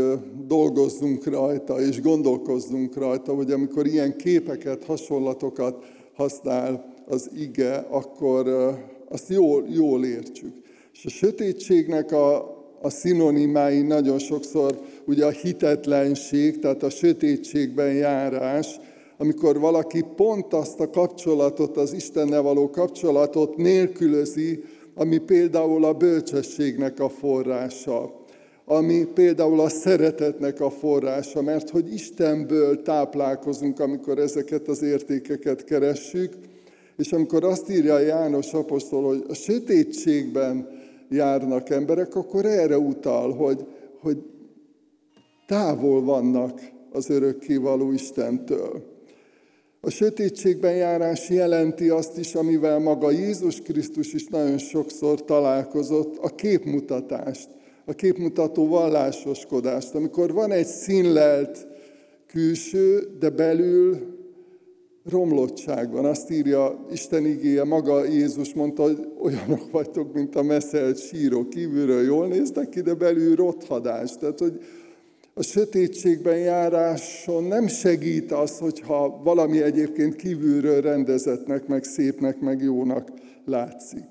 dolgozzunk 0.48 1.26
rajta, 1.26 1.82
és 1.82 2.02
gondolkozzunk 2.02 2.96
rajta, 2.96 3.34
hogy 3.34 3.52
amikor 3.52 3.86
ilyen 3.86 4.18
képeket, 4.18 4.84
hasonlatokat 4.84 5.86
használ 6.14 6.94
az 7.08 7.30
ige, 7.36 7.76
akkor 7.76 8.48
azt 9.10 9.30
jól, 9.30 9.66
jól 9.70 10.06
értsük. 10.06 10.56
És 10.94 11.06
a 11.06 11.10
sötétségnek 11.10 12.12
a, 12.12 12.38
a 12.82 12.90
szinonimái 12.90 13.82
nagyon 13.82 14.20
sokszor 14.20 14.80
ugye 15.06 15.26
a 15.26 15.30
hitetlenség, 15.30 16.60
tehát 16.60 16.84
a 16.84 16.90
sötétségben 16.90 17.94
járás, 17.94 18.80
amikor 19.18 19.60
valaki 19.60 20.06
pont 20.16 20.54
azt 20.54 20.80
a 20.80 20.90
kapcsolatot, 20.90 21.78
az 21.78 21.94
Istennel 21.94 22.42
való 22.42 22.70
kapcsolatot 22.70 23.56
nélkülözi, 23.56 24.64
ami 24.96 25.18
például 25.18 25.86
a 25.86 25.94
bölcsességnek 25.94 27.00
a 27.00 27.10
forrása 27.10 28.22
ami 28.66 29.06
például 29.14 29.60
a 29.60 29.70
szeretetnek 29.70 30.62
a 30.62 30.70
forrása, 30.70 31.42
mert 31.42 31.70
hogy 31.70 31.94
Istenből 31.94 32.82
táplálkozunk, 32.82 33.80
amikor 33.80 34.18
ezeket 34.20 34.68
az 34.68 34.82
értékeket 34.82 35.64
keressük, 35.64 36.34
és 36.98 37.12
amikor 37.12 37.44
azt 37.44 37.70
írja 37.70 38.00
János 38.00 38.54
apostol, 38.54 39.04
hogy 39.04 39.26
a 39.28 39.34
sötétségben 39.34 40.68
járnak 41.10 41.70
emberek, 41.70 42.16
akkor 42.16 42.46
erre 42.46 42.78
utal, 42.78 43.34
hogy, 43.34 43.66
hogy 44.00 44.18
távol 45.48 46.04
vannak 46.04 46.62
az 46.92 47.10
örökkévaló 47.10 47.92
Istentől. 47.92 48.93
A 49.86 49.90
sötétségben 49.90 50.76
járás 50.76 51.30
jelenti 51.30 51.90
azt 51.90 52.18
is, 52.18 52.36
amivel 52.36 52.80
maga 52.80 53.12
Jézus 53.12 53.62
Krisztus 53.62 54.14
is 54.14 54.28
nagyon 54.28 54.58
sokszor 54.58 55.26
találkozott, 55.26 56.18
a 56.18 56.28
képmutatást 56.28 57.50
a 57.86 57.94
képmutató 57.94 58.68
vallásoskodást, 58.68 59.96
amikor 59.96 60.34
van 60.34 60.52
egy 60.52 60.66
színlelt 60.66 61.68
külső, 62.28 63.08
de 63.20 63.30
belül 63.30 63.98
romlottság 65.10 65.92
van. 65.92 66.06
Azt 66.06 66.32
írja 66.32 66.86
Isten 66.92 67.26
igéje, 67.26 67.64
maga 67.64 68.06
Jézus 68.06 68.54
mondta, 68.54 68.84
hogy 68.84 69.08
olyanok 69.22 69.72
vagytok, 69.72 70.14
mint 70.14 70.36
a 70.36 70.44
messzelt 70.44 71.00
síró. 71.00 71.48
Kívülről 71.48 72.04
jól 72.04 72.28
néznek 72.28 72.70
ki, 72.70 72.82
de 72.82 72.94
belül 72.94 73.36
rothadás. 73.36 74.18
Tehát, 74.18 74.40
hogy 74.40 74.60
a 75.36 75.44
sötétségben 75.44 76.38
járáson 76.38 77.44
nem 77.44 77.68
segít 77.68 78.32
az, 78.32 78.58
hogyha 78.58 79.22
valami 79.24 79.62
egyébként 79.62 80.16
kívülről 80.16 80.82
rendezetnek, 80.82 81.68
meg 81.68 81.84
szépnek, 81.84 82.40
meg 82.40 82.62
jónak 82.62 83.12
látszik. 83.46 84.06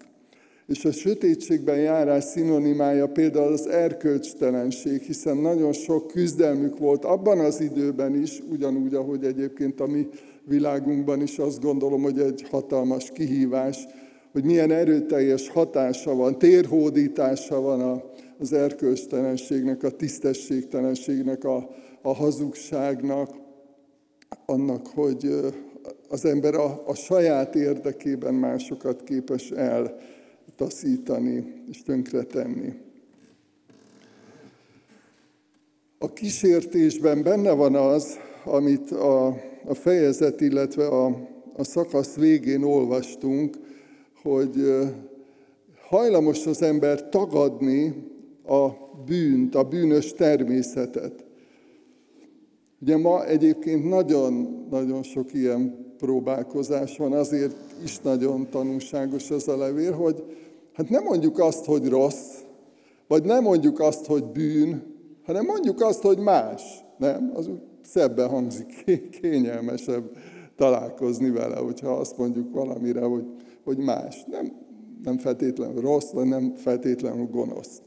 És 0.66 0.84
a 0.84 0.92
sötétségben 0.92 1.78
járás 1.78 2.24
szinonimája 2.24 3.06
például 3.08 3.52
az 3.52 3.68
erkölcstelenség, 3.68 5.00
hiszen 5.00 5.36
nagyon 5.36 5.72
sok 5.72 6.06
küzdelmük 6.06 6.78
volt 6.78 7.04
abban 7.04 7.38
az 7.38 7.60
időben 7.60 8.22
is, 8.22 8.42
ugyanúgy, 8.50 8.94
ahogy 8.94 9.24
egyébként 9.24 9.80
a 9.80 9.86
mi 9.86 10.08
világunkban 10.44 11.22
is 11.22 11.38
azt 11.38 11.60
gondolom, 11.60 12.02
hogy 12.02 12.18
egy 12.18 12.46
hatalmas 12.50 13.10
kihívás, 13.10 13.86
hogy 14.32 14.44
milyen 14.44 14.70
erőteljes 14.70 15.48
hatása 15.48 16.14
van, 16.14 16.38
térhódítása 16.38 17.60
van 17.60 17.80
az 18.42 18.52
erkölcstelenségnek, 18.52 19.82
a 19.82 19.90
tisztességtelenségnek, 19.90 21.44
a, 21.44 21.70
a 22.02 22.14
hazugságnak, 22.14 23.30
annak, 24.46 24.86
hogy 24.86 25.30
az 26.08 26.24
ember 26.24 26.54
a, 26.54 26.82
a 26.86 26.94
saját 26.94 27.54
érdekében 27.54 28.34
másokat 28.34 29.02
képes 29.04 29.50
el 29.50 29.96
taszítani 30.56 31.62
és 31.70 31.82
tönkretenni. 31.82 32.72
A 35.98 36.12
kísértésben 36.12 37.22
benne 37.22 37.52
van 37.52 37.74
az, 37.74 38.16
amit 38.44 38.90
a, 38.90 39.26
a 39.64 39.74
fejezet, 39.74 40.40
illetve 40.40 40.86
a, 40.86 41.06
a 41.56 41.64
szakasz 41.64 42.14
végén 42.14 42.62
olvastunk, 42.62 43.56
hogy 44.22 44.54
hajlamos 45.88 46.46
az 46.46 46.62
ember 46.62 47.08
tagadni 47.08 48.10
a 48.46 48.68
bűnt, 49.06 49.54
a 49.54 49.62
bűnös 49.62 50.12
természetet. 50.12 51.24
Ugye 52.80 52.96
ma 52.96 53.26
egyébként 53.26 53.88
nagyon-nagyon 53.88 55.02
sok 55.02 55.34
ilyen 55.34 55.94
próbálkozás 55.98 56.96
van, 56.96 57.12
azért 57.12 57.56
is 57.84 57.98
nagyon 57.98 58.46
tanulságos 58.50 59.30
ez 59.30 59.48
a 59.48 59.56
levél, 59.56 59.92
hogy 59.92 60.24
hát 60.72 60.88
nem 60.88 61.02
mondjuk 61.02 61.38
azt, 61.38 61.64
hogy 61.64 61.88
rossz, 61.88 62.38
vagy 63.08 63.24
nem 63.24 63.42
mondjuk 63.42 63.80
azt, 63.80 64.06
hogy 64.06 64.24
bűn, 64.24 64.82
hanem 65.24 65.44
mondjuk 65.44 65.80
azt, 65.80 66.02
hogy 66.02 66.18
más. 66.18 66.62
Nem? 66.98 67.30
Az 67.34 67.46
úgy 67.46 67.60
szebben 67.82 68.28
hangzik, 68.28 68.84
kényelmesebb 69.20 70.16
találkozni 70.56 71.30
vele, 71.30 71.56
hogyha 71.56 71.90
azt 71.90 72.18
mondjuk 72.18 72.54
valamire, 72.54 73.00
hogy, 73.00 73.24
hogy 73.64 73.76
más. 73.78 74.24
Nem, 74.30 74.52
nem 75.02 75.18
feltétlenül 75.18 75.80
rossz, 75.80 76.10
vagy 76.10 76.26
nem 76.26 76.54
feltétlenül 76.56 77.26
gonosz. 77.26 77.82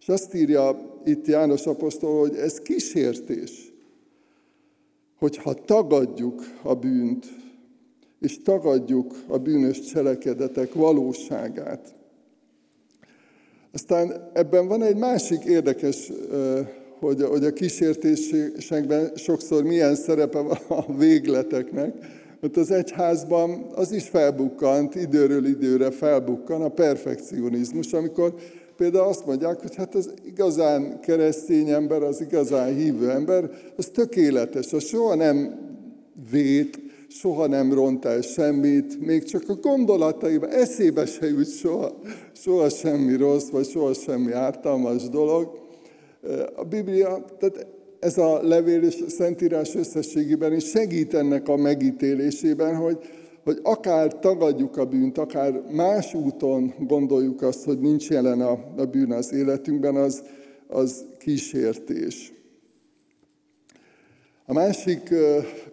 És 0.00 0.08
azt 0.08 0.34
írja 0.34 0.80
itt 1.04 1.26
János 1.26 1.66
apostol, 1.66 2.20
hogy 2.20 2.36
ez 2.36 2.58
kísértés, 2.58 3.72
hogyha 5.18 5.54
tagadjuk 5.54 6.42
a 6.62 6.74
bűnt, 6.74 7.26
és 8.20 8.42
tagadjuk 8.42 9.14
a 9.26 9.38
bűnös 9.38 9.80
cselekedetek 9.80 10.74
valóságát. 10.74 11.94
Aztán 13.72 14.30
ebben 14.32 14.68
van 14.68 14.82
egy 14.82 14.96
másik 14.96 15.44
érdekes, 15.44 16.12
hogy, 16.98 17.22
hogy 17.22 17.44
a 17.44 17.52
kísértésekben 17.52 19.10
sokszor 19.14 19.62
milyen 19.62 19.94
szerepe 19.94 20.38
van 20.38 20.58
a 20.68 20.96
végleteknek. 20.96 21.94
Mert 22.40 22.56
az 22.56 22.70
egyházban 22.70 23.66
az 23.74 23.92
is 23.92 24.08
felbukkant, 24.08 24.94
időről 24.94 25.46
időre 25.46 25.90
felbukkan 25.90 26.62
a 26.62 26.68
perfekcionizmus, 26.68 27.92
amikor 27.92 28.34
például 28.80 29.08
azt 29.08 29.26
mondják, 29.26 29.60
hogy 29.60 29.74
hát 29.74 29.94
az 29.94 30.14
igazán 30.24 31.00
keresztény 31.00 31.68
ember, 31.68 32.02
az 32.02 32.20
igazán 32.20 32.74
hívő 32.74 33.10
ember, 33.10 33.50
az 33.76 33.86
tökéletes, 33.86 34.72
az 34.72 34.84
soha 34.84 35.14
nem 35.14 35.58
vét, 36.30 36.80
soha 37.08 37.46
nem 37.46 37.72
ront 37.72 38.04
el 38.04 38.20
semmit, 38.20 39.00
még 39.06 39.24
csak 39.24 39.42
a 39.48 39.54
gondolataiba, 39.54 40.48
eszébe 40.48 41.06
se 41.06 41.26
jut 41.26 41.50
soha, 41.50 41.92
soha 42.32 42.68
semmi 42.68 43.16
rossz, 43.16 43.48
vagy 43.48 43.68
soha 43.68 43.92
semmi 43.92 44.32
ártalmas 44.32 45.08
dolog. 45.08 45.58
A 46.56 46.64
Biblia, 46.64 47.24
tehát 47.38 47.66
ez 47.98 48.18
a 48.18 48.42
levél 48.42 48.82
és 48.82 49.02
a 49.06 49.10
Szentírás 49.10 49.74
összességében 49.74 50.52
is 50.52 50.64
segít 50.68 51.14
ennek 51.14 51.48
a 51.48 51.56
megítélésében, 51.56 52.76
hogy, 52.76 52.98
hogy 53.44 53.58
akár 53.62 54.18
tagadjuk 54.18 54.76
a 54.76 54.84
bűnt, 54.84 55.18
akár 55.18 55.62
más 55.70 56.14
úton 56.14 56.74
gondoljuk 56.78 57.42
azt, 57.42 57.64
hogy 57.64 57.80
nincs 57.80 58.08
jelen 58.08 58.40
a, 58.40 58.50
a 58.76 58.84
bűn 58.84 59.12
az 59.12 59.32
életünkben, 59.32 59.96
az, 59.96 60.22
az 60.66 61.04
kísértés. 61.18 62.32
A 64.46 64.52
másik 64.52 65.14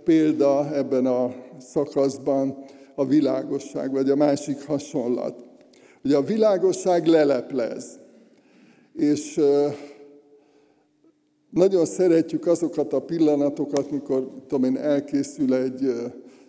példa 0.04 0.76
ebben 0.76 1.06
a 1.06 1.36
szakaszban 1.60 2.64
a 2.96 3.06
világosság, 3.06 3.92
vagy 3.92 4.10
a 4.10 4.16
másik 4.16 4.66
hasonlat. 4.66 5.46
Ugye 6.04 6.18
a 6.18 6.24
világosság 6.24 7.06
leleplez, 7.06 8.00
és 8.94 9.42
nagyon 11.50 11.86
szeretjük 11.86 12.48
azokat 12.48 12.94
a 12.94 13.02
pillanatokat, 13.02 13.92
mikor 13.92 14.28
tudom 14.48 14.64
én, 14.64 14.78
elkészül 14.78 15.54
egy 15.56 15.92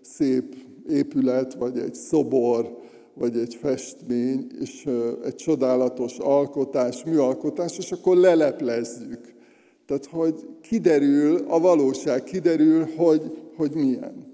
szép 0.01 0.68
épület, 0.89 1.55
vagy 1.55 1.79
egy 1.79 1.95
szobor, 1.95 2.79
vagy 3.15 3.37
egy 3.39 3.55
festmény, 3.55 4.47
és 4.61 4.89
egy 5.25 5.35
csodálatos 5.35 6.19
alkotás, 6.19 7.05
műalkotás, 7.05 7.79
és 7.79 7.93
akkor 7.93 8.17
leleplezzük. 8.17 9.35
Tehát, 9.87 10.07
hogy 10.07 10.35
kiderül 10.61 11.45
a 11.49 11.59
valóság, 11.61 12.25
kiderül, 12.25 12.89
hogy, 12.97 13.39
hogy 13.57 13.71
milyen. 13.75 14.27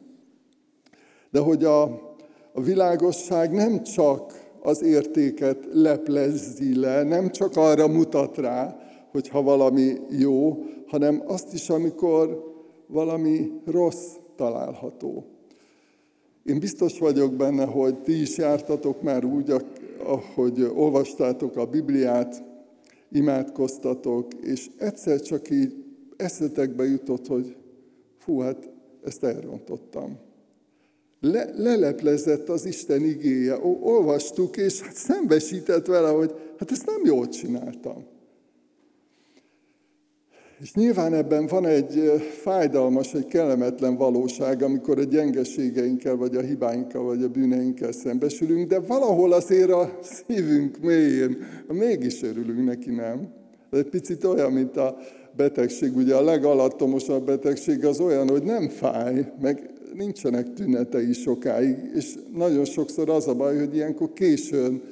De 1.30 1.40
hogy 1.40 1.64
a, 1.64 1.82
a 2.52 2.62
világosság 2.62 3.52
nem 3.52 3.82
csak 3.82 4.44
az 4.62 4.82
értéket 4.82 5.58
leplezzi 5.72 6.78
le, 6.78 7.02
nem 7.02 7.30
csak 7.30 7.56
arra 7.56 7.88
mutat 7.88 8.36
rá, 8.36 8.76
hogy 9.10 9.28
ha 9.28 9.42
valami 9.42 9.92
jó, 10.08 10.64
hanem 10.86 11.22
azt 11.26 11.52
is, 11.52 11.70
amikor 11.70 12.52
valami 12.86 13.50
rossz 13.64 14.12
található. 14.36 15.33
Én 16.44 16.58
biztos 16.58 16.98
vagyok 16.98 17.34
benne, 17.34 17.64
hogy 17.64 17.98
ti 17.98 18.20
is 18.20 18.36
jártatok 18.36 19.02
már 19.02 19.24
úgy, 19.24 19.52
ahogy 20.04 20.70
olvastátok 20.74 21.56
a 21.56 21.66
Bibliát, 21.66 22.42
imádkoztatok, 23.10 24.34
és 24.34 24.70
egyszer 24.78 25.20
csak 25.20 25.50
így 25.50 25.84
eszetekbe 26.16 26.84
jutott, 26.84 27.26
hogy 27.26 27.56
fú, 28.18 28.38
hát 28.38 28.70
ezt 29.04 29.24
elrontottam. 29.24 30.18
Le, 31.20 31.50
leleplezett 31.56 32.48
az 32.48 32.64
Isten 32.64 33.04
igéje, 33.04 33.58
olvastuk, 33.80 34.56
és 34.56 34.80
hát 34.80 34.94
szembesített 34.94 35.86
vele, 35.86 36.08
hogy 36.08 36.34
hát 36.58 36.70
ezt 36.70 36.86
nem 36.86 37.00
jól 37.04 37.28
csináltam. 37.28 38.04
És 40.64 40.74
nyilván 40.74 41.14
ebben 41.14 41.46
van 41.46 41.66
egy 41.66 42.12
fájdalmas, 42.42 43.14
egy 43.14 43.26
kellemetlen 43.26 43.96
valóság, 43.96 44.62
amikor 44.62 44.98
a 44.98 45.02
gyengeségeinkkel, 45.02 46.16
vagy 46.16 46.36
a 46.36 46.40
hibáinkkal, 46.40 47.04
vagy 47.04 47.22
a 47.22 47.28
bűneinkkel 47.28 47.92
szembesülünk, 47.92 48.68
de 48.68 48.78
valahol 48.78 49.32
azért 49.32 49.70
a 49.70 49.98
szívünk 50.02 50.78
mélyén 50.80 51.36
mégis 51.68 52.22
örülünk 52.22 52.64
neki, 52.64 52.90
nem? 52.90 53.32
Ez 53.70 53.78
egy 53.78 53.88
picit 53.88 54.24
olyan, 54.24 54.52
mint 54.52 54.76
a 54.76 54.96
betegség. 55.36 55.96
Ugye 55.96 56.14
a 56.14 56.22
legalattomosabb 56.22 57.26
betegség 57.26 57.84
az 57.84 58.00
olyan, 58.00 58.28
hogy 58.28 58.42
nem 58.42 58.68
fáj, 58.68 59.32
meg 59.40 59.70
nincsenek 59.94 60.52
tünetei 60.52 61.12
sokáig, 61.12 61.76
és 61.94 62.14
nagyon 62.34 62.64
sokszor 62.64 63.10
az 63.10 63.28
a 63.28 63.34
baj, 63.34 63.58
hogy 63.58 63.74
ilyenkor 63.74 64.12
későn 64.12 64.82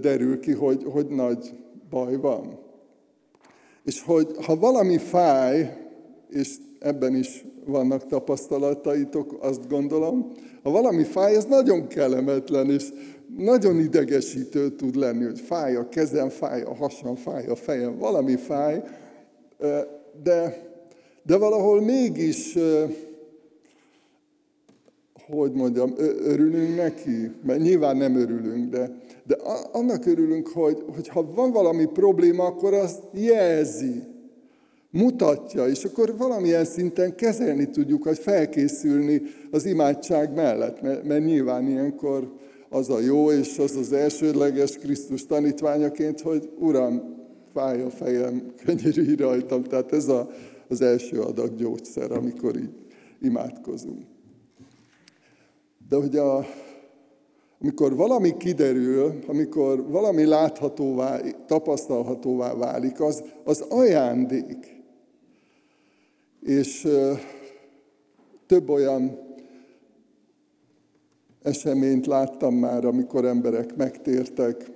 derül 0.00 0.40
ki, 0.40 0.52
hogy, 0.52 0.84
hogy 0.84 1.06
nagy 1.06 1.52
baj 1.90 2.16
van. 2.16 2.68
És 3.90 4.02
hogy 4.02 4.36
ha 4.44 4.56
valami 4.56 4.98
fáj, 4.98 5.76
és 6.28 6.54
ebben 6.78 7.14
is 7.14 7.44
vannak 7.64 8.06
tapasztalataitok, 8.06 9.36
azt 9.40 9.68
gondolom, 9.68 10.32
ha 10.62 10.70
valami 10.70 11.04
fáj, 11.04 11.34
ez 11.34 11.44
nagyon 11.44 11.86
kellemetlen, 11.86 12.70
és 12.70 12.84
nagyon 13.36 13.78
idegesítő 13.78 14.70
tud 14.70 14.96
lenni, 14.96 15.24
hogy 15.24 15.40
fáj 15.40 15.76
a 15.76 15.88
kezem, 15.88 16.28
fáj 16.28 16.62
a 16.62 16.74
hasam, 16.74 17.14
fáj 17.14 17.46
a 17.46 17.54
fejem, 17.54 17.98
valami 17.98 18.36
fáj, 18.36 18.82
de, 20.22 20.66
de 21.22 21.36
valahol 21.36 21.80
mégis, 21.80 22.58
hogy 25.30 25.52
mondjam, 25.52 25.94
örülünk 26.24 26.76
neki, 26.76 27.30
mert 27.46 27.60
nyilván 27.60 27.96
nem 27.96 28.16
örülünk, 28.16 28.70
de, 28.70 28.96
de 29.26 29.36
annak 29.72 30.06
örülünk, 30.06 30.48
hogy, 30.48 30.84
hogy 30.94 31.08
ha 31.08 31.32
van 31.34 31.50
valami 31.50 31.84
probléma, 31.84 32.44
akkor 32.44 32.74
azt 32.74 33.02
jelzi, 33.12 34.02
mutatja, 34.90 35.68
és 35.68 35.84
akkor 35.84 36.16
valamilyen 36.16 36.64
szinten 36.64 37.14
kezelni 37.14 37.70
tudjuk, 37.70 38.02
hogy 38.02 38.18
felkészülni 38.18 39.22
az 39.50 39.64
imádság 39.64 40.34
mellett, 40.34 40.82
mert, 40.82 41.04
mert 41.04 41.24
nyilván 41.24 41.68
ilyenkor 41.68 42.32
az 42.68 42.90
a 42.90 43.00
jó, 43.00 43.30
és 43.30 43.58
az 43.58 43.76
az 43.76 43.92
elsődleges 43.92 44.78
Krisztus 44.78 45.26
tanítványaként, 45.26 46.20
hogy 46.20 46.50
Uram, 46.58 47.18
fáj 47.52 47.82
a 47.82 47.90
fejem, 47.90 48.42
könyörülj 48.64 49.14
rajtam. 49.14 49.62
Tehát 49.62 49.92
ez 49.92 50.08
a, 50.08 50.30
az 50.68 50.80
első 50.80 51.20
adag 51.20 51.54
gyógyszer, 51.54 52.12
amikor 52.12 52.56
így 52.56 52.70
imádkozunk. 53.20 54.02
De 55.90 55.96
hogy 55.96 56.16
a, 56.16 56.44
amikor 57.60 57.96
valami 57.96 58.36
kiderül, 58.36 59.18
amikor 59.26 59.90
valami 59.90 60.24
láthatóvá, 60.24 61.20
tapasztalhatóvá 61.46 62.54
válik, 62.54 63.00
az, 63.00 63.24
az 63.44 63.60
ajándék. 63.60 64.82
És 66.40 66.88
több 68.46 68.68
olyan 68.68 69.18
eseményt 71.42 72.06
láttam 72.06 72.54
már, 72.54 72.84
amikor 72.84 73.24
emberek 73.24 73.76
megtértek, 73.76 74.70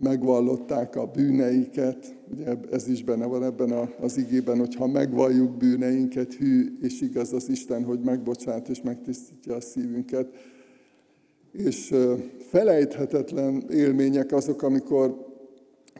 megvallották 0.00 0.96
a 0.96 1.06
bűneiket, 1.06 2.14
ugye 2.32 2.54
ez 2.70 2.88
is 2.88 3.04
benne 3.04 3.26
van 3.26 3.44
ebben 3.44 3.72
az 4.00 4.16
igében, 4.16 4.58
hogy 4.58 4.74
ha 4.74 4.86
megvalljuk 4.86 5.56
bűneinket, 5.56 6.34
hű 6.34 6.78
és 6.82 7.00
igaz 7.00 7.32
az 7.32 7.48
Isten, 7.48 7.84
hogy 7.84 8.00
megbocsát 8.00 8.68
és 8.68 8.82
megtisztítja 8.82 9.54
a 9.54 9.60
szívünket. 9.60 10.28
És 11.52 11.94
felejthetetlen 12.48 13.64
élmények 13.70 14.32
azok, 14.32 14.62
amikor 14.62 15.26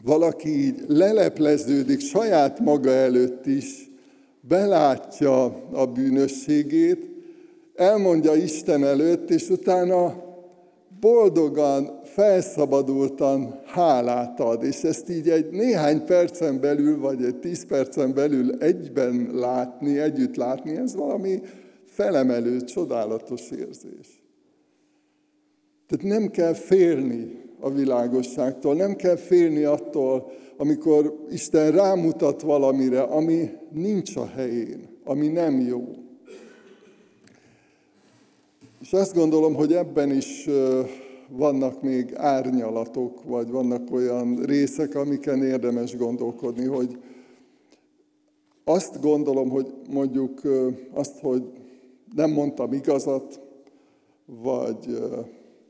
valaki 0.03 0.65
így 0.65 0.83
lelepleződik 0.87 1.99
saját 1.99 2.59
maga 2.59 2.89
előtt 2.89 3.45
is, 3.45 3.89
belátja 4.41 5.43
a 5.71 5.85
bűnösségét, 5.85 7.09
elmondja 7.75 8.35
Isten 8.35 8.83
előtt, 8.83 9.29
és 9.29 9.49
utána 9.49 10.26
boldogan, 10.99 11.99
felszabadultan 12.03 13.59
hálát 13.65 14.39
ad, 14.39 14.63
és 14.63 14.83
ezt 14.83 15.09
így 15.09 15.29
egy 15.29 15.49
néhány 15.49 16.05
percen 16.05 16.59
belül, 16.59 16.99
vagy 16.99 17.23
egy 17.23 17.35
tíz 17.35 17.65
percen 17.65 18.13
belül 18.13 18.61
egyben 18.61 19.29
látni, 19.33 19.99
együtt 19.99 20.35
látni, 20.35 20.75
ez 20.75 20.95
valami 20.95 21.41
felemelő, 21.85 22.63
csodálatos 22.63 23.51
érzés. 23.51 24.21
Tehát 25.87 26.19
nem 26.19 26.27
kell 26.27 26.53
félni 26.53 27.45
a 27.59 27.71
világosságtól, 27.71 28.75
nem 28.75 28.95
kell 28.95 29.15
félni 29.15 29.63
attól, 29.63 30.31
amikor 30.57 31.25
Isten 31.29 31.71
rámutat 31.71 32.41
valamire, 32.41 33.01
ami 33.01 33.49
nincs 33.71 34.15
a 34.15 34.25
helyén, 34.25 34.89
ami 35.03 35.27
nem 35.27 35.59
jó. 35.59 36.06
És 38.87 38.93
azt 38.93 39.13
gondolom, 39.13 39.53
hogy 39.53 39.73
ebben 39.73 40.11
is 40.11 40.49
vannak 41.29 41.81
még 41.81 42.15
árnyalatok, 42.15 43.23
vagy 43.23 43.49
vannak 43.49 43.91
olyan 43.91 44.35
részek, 44.43 44.95
amiken 44.95 45.43
érdemes 45.43 45.97
gondolkodni, 45.97 46.65
hogy 46.65 46.97
azt 48.63 49.01
gondolom, 49.01 49.49
hogy 49.49 49.73
mondjuk 49.89 50.41
azt, 50.91 51.19
hogy 51.19 51.43
nem 52.15 52.31
mondtam 52.31 52.73
igazat, 52.73 53.41
vagy 54.25 54.99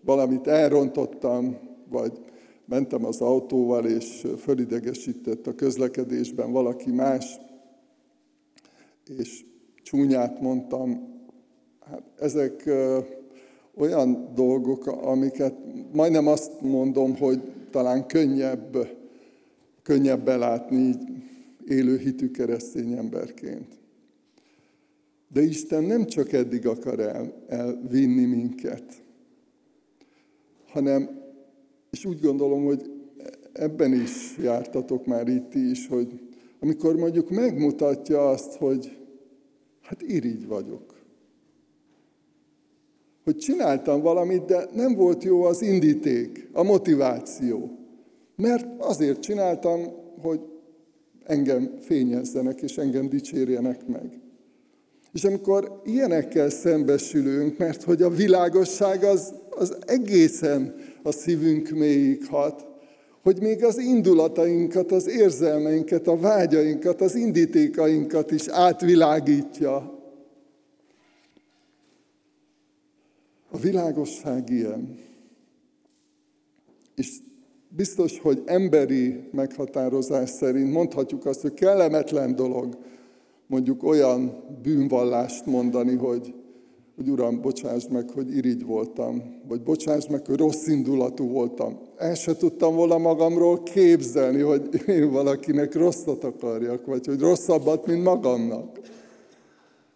valamit 0.01 0.47
elrontottam, 0.47 1.57
vagy 1.89 2.19
mentem 2.65 3.05
az 3.05 3.21
autóval, 3.21 3.85
és 3.85 4.27
fölidegesített 4.37 5.47
a 5.47 5.55
közlekedésben 5.55 6.51
valaki 6.51 6.91
más, 6.91 7.37
és 9.19 9.45
csúnyát 9.83 10.41
mondtam. 10.41 11.16
Hát 11.89 12.03
ezek 12.19 12.69
olyan 13.75 14.31
dolgok, 14.35 14.87
amiket 14.87 15.53
majdnem 15.93 16.27
azt 16.27 16.61
mondom, 16.61 17.15
hogy 17.15 17.41
talán 17.71 18.07
könnyebb, 18.07 18.87
könnyebb 19.83 20.23
belátni 20.23 20.95
élő 21.67 21.97
hitű 21.97 22.31
keresztény 22.31 22.91
emberként. 22.91 23.77
De 25.33 25.41
Isten 25.41 25.83
nem 25.83 26.05
csak 26.05 26.31
eddig 26.31 26.67
akar 26.67 26.99
el, 26.99 27.33
elvinni 27.47 28.25
minket, 28.25 29.03
hanem, 30.67 31.21
és 31.91 32.05
úgy 32.05 32.19
gondolom, 32.19 32.65
hogy 32.65 32.91
ebben 33.53 33.93
is 33.93 34.37
jártatok 34.41 35.05
már 35.05 35.27
itt 35.27 35.53
is, 35.53 35.87
hogy 35.87 36.19
amikor 36.59 36.95
mondjuk 36.95 37.29
megmutatja 37.29 38.29
azt, 38.29 38.53
hogy 38.53 38.97
hát 39.81 40.01
irigy 40.01 40.47
vagyok, 40.47 40.96
hogy 43.27 43.37
csináltam 43.37 44.01
valamit, 44.01 44.45
de 44.45 44.67
nem 44.73 44.95
volt 44.95 45.23
jó 45.23 45.43
az 45.43 45.61
indíték, 45.61 46.49
a 46.53 46.63
motiváció. 46.63 47.77
Mert 48.35 48.65
azért 48.77 49.19
csináltam, 49.19 49.79
hogy 50.21 50.39
engem 51.23 51.71
fényezzenek, 51.79 52.61
és 52.61 52.77
engem 52.77 53.09
dicsérjenek 53.09 53.87
meg. 53.87 54.19
És 55.13 55.23
amikor 55.23 55.81
ilyenekkel 55.85 56.49
szembesülünk, 56.49 57.57
mert 57.57 57.83
hogy 57.83 58.01
a 58.01 58.09
világosság 58.09 59.03
az, 59.03 59.33
az 59.49 59.77
egészen 59.85 60.75
a 61.03 61.11
szívünk 61.11 61.69
mélyig 61.69 62.25
hat, 62.25 62.67
hogy 63.23 63.41
még 63.41 63.63
az 63.63 63.77
indulatainkat, 63.77 64.91
az 64.91 65.07
érzelmeinket, 65.07 66.07
a 66.07 66.17
vágyainkat, 66.17 67.01
az 67.01 67.15
indítékainkat 67.15 68.31
is 68.31 68.47
átvilágítja. 68.47 69.96
A 73.57 73.59
világosság 73.59 74.49
ilyen. 74.49 74.97
És 76.95 77.17
biztos, 77.69 78.19
hogy 78.19 78.41
emberi 78.45 79.29
meghatározás 79.31 80.29
szerint 80.29 80.71
mondhatjuk 80.71 81.25
azt, 81.25 81.41
hogy 81.41 81.53
kellemetlen 81.53 82.35
dolog 82.35 82.77
mondjuk 83.47 83.83
olyan 83.83 84.43
bűnvallást 84.61 85.45
mondani, 85.45 85.95
hogy, 85.95 86.33
hogy 86.95 87.09
Uram, 87.09 87.41
bocsáss 87.41 87.87
meg, 87.91 88.09
hogy 88.09 88.35
irigy 88.35 88.65
voltam, 88.65 89.41
vagy 89.47 89.61
bocsáss 89.61 90.07
meg, 90.07 90.25
hogy 90.25 90.37
rossz 90.37 90.67
indulatú 90.67 91.27
voltam. 91.27 91.79
El 91.97 92.15
se 92.15 92.35
tudtam 92.35 92.75
volna 92.75 92.97
magamról 92.97 93.63
képzelni, 93.63 94.41
hogy 94.41 94.83
én 94.87 95.11
valakinek 95.11 95.75
rosszat 95.75 96.23
akarjak, 96.23 96.85
vagy 96.85 97.05
hogy 97.05 97.19
rosszabbat, 97.19 97.85
mint 97.85 98.03
magamnak. 98.03 98.79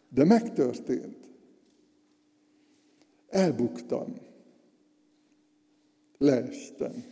De 0.10 0.24
megtörtént. 0.24 1.21
Elbuktam. 3.32 4.16
Leestem. 6.18 7.04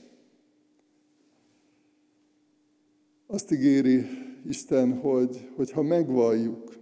Azt 3.27 3.51
ígéri 3.51 4.05
Isten, 4.47 4.93
hogy, 4.93 5.49
hogy 5.55 5.71
ha 5.71 5.81
megvalljuk, 5.81 6.77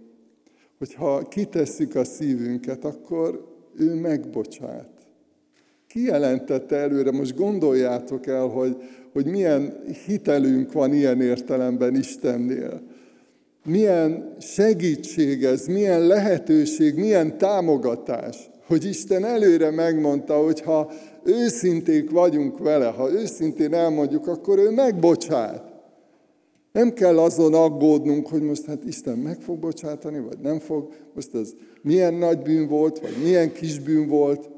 hogyha 0.78 1.28
kitesszük 1.28 1.94
a 1.94 2.04
szívünket, 2.04 2.84
akkor 2.84 3.56
ő 3.76 3.94
megbocsát. 3.94 4.90
Kijelentette 5.86 6.76
előre, 6.76 7.10
most 7.10 7.36
gondoljátok 7.36 8.26
el, 8.26 8.46
hogy, 8.46 8.76
hogy 9.12 9.26
milyen 9.26 9.82
hitelünk 10.06 10.72
van 10.72 10.92
ilyen 10.92 11.20
értelemben 11.20 11.94
Istennél. 11.94 12.82
Milyen 13.64 14.36
segítség 14.40 15.44
ez, 15.44 15.66
milyen 15.66 16.06
lehetőség, 16.06 16.94
milyen 16.94 17.38
támogatás, 17.38 18.50
hogy 18.68 18.84
Isten 18.84 19.24
előre 19.24 19.70
megmondta, 19.70 20.36
hogy 20.36 20.60
ha 20.60 20.92
őszinték 21.24 22.10
vagyunk 22.10 22.58
vele, 22.58 22.86
ha 22.86 23.12
őszintén 23.12 23.74
elmondjuk, 23.74 24.26
akkor 24.26 24.58
ő 24.58 24.70
megbocsát. 24.70 25.72
Nem 26.72 26.92
kell 26.92 27.18
azon 27.18 27.54
aggódnunk, 27.54 28.26
hogy 28.26 28.42
most 28.42 28.64
hát 28.64 28.84
Isten 28.84 29.18
meg 29.18 29.40
fog 29.40 29.58
bocsátani, 29.58 30.18
vagy 30.18 30.38
nem 30.38 30.58
fog. 30.58 30.92
Most 31.14 31.34
ez 31.34 31.54
milyen 31.82 32.14
nagy 32.14 32.38
bűn 32.38 32.68
volt, 32.68 32.98
vagy 32.98 33.16
milyen 33.22 33.52
kis 33.52 33.80
bűn 33.80 34.08
volt. 34.08 34.48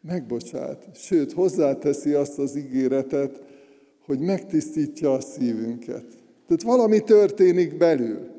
Megbocsát. 0.00 0.88
Sőt, 0.94 1.32
hozzáteszi 1.32 2.12
azt 2.12 2.38
az 2.38 2.56
ígéretet, 2.56 3.42
hogy 4.06 4.18
megtisztítja 4.18 5.12
a 5.12 5.20
szívünket. 5.20 6.04
Tehát 6.46 6.62
valami 6.62 7.00
történik 7.00 7.76
belül. 7.76 8.30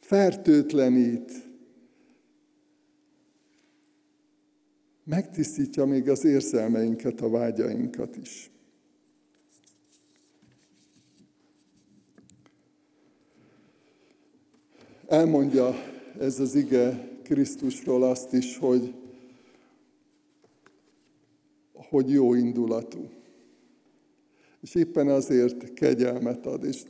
Fertőtlenít. 0.00 1.47
Megtisztítja 5.08 5.84
még 5.84 6.08
az 6.08 6.24
érzelmeinket, 6.24 7.20
a 7.20 7.28
vágyainkat 7.28 8.16
is. 8.16 8.50
elmondja 15.08 15.74
ez 16.18 16.40
az 16.40 16.54
ige 16.54 17.08
Krisztusról 17.22 18.02
azt 18.02 18.32
is, 18.32 18.58
hogy, 18.58 18.94
hogy 21.72 22.10
jó 22.10 22.34
indulatú. 22.34 23.08
És 24.60 24.74
éppen 24.74 25.08
azért 25.08 25.74
kegyelmet 25.74 26.46
ad. 26.46 26.64
És 26.64 26.82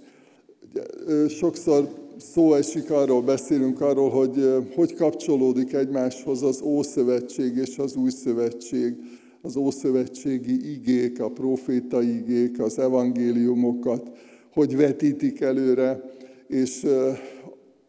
sokszor 1.29 2.08
szó 2.19 2.55
esik 2.55 2.91
arról, 2.91 3.23
beszélünk 3.23 3.81
arról, 3.81 4.11
hogy 4.11 4.53
hogy 4.75 4.95
kapcsolódik 4.95 5.73
egymáshoz 5.73 6.43
az 6.43 6.63
Ószövetség 6.63 7.57
és 7.57 7.79
az 7.79 7.97
Új 7.97 8.11
Szövetség, 8.11 8.95
az 9.43 9.57
Ószövetségi 9.57 10.73
igék, 10.73 11.21
a 11.21 11.31
profétai 11.31 12.17
igék, 12.17 12.61
az 12.61 12.79
evangéliumokat, 12.79 14.11
hogy 14.53 14.77
vetítik 14.77 15.41
előre, 15.41 16.05
és 16.47 16.87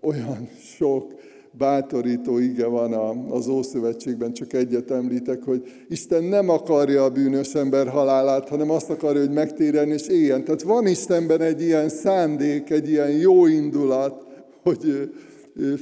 olyan 0.01 0.49
sok 0.77 1.13
bátorító 1.51 2.37
ige 2.37 2.65
van 2.65 2.93
az 3.31 3.47
Ószövetségben, 3.47 4.33
csak 4.33 4.53
egyet 4.53 4.91
említek, 4.91 5.43
hogy 5.43 5.63
Isten 5.87 6.23
nem 6.23 6.49
akarja 6.49 7.03
a 7.03 7.09
bűnös 7.09 7.53
ember 7.53 7.87
halálát, 7.87 8.49
hanem 8.49 8.69
azt 8.69 8.89
akarja, 8.89 9.21
hogy 9.21 9.31
megtérjen 9.33 9.91
és 9.91 10.07
éljen. 10.07 10.43
Tehát 10.43 10.61
van 10.61 10.87
Istenben 10.87 11.41
egy 11.41 11.61
ilyen 11.61 11.89
szándék, 11.89 12.69
egy 12.69 12.89
ilyen 12.89 13.11
jó 13.11 13.45
indulat, 13.45 14.25
hogy 14.63 15.11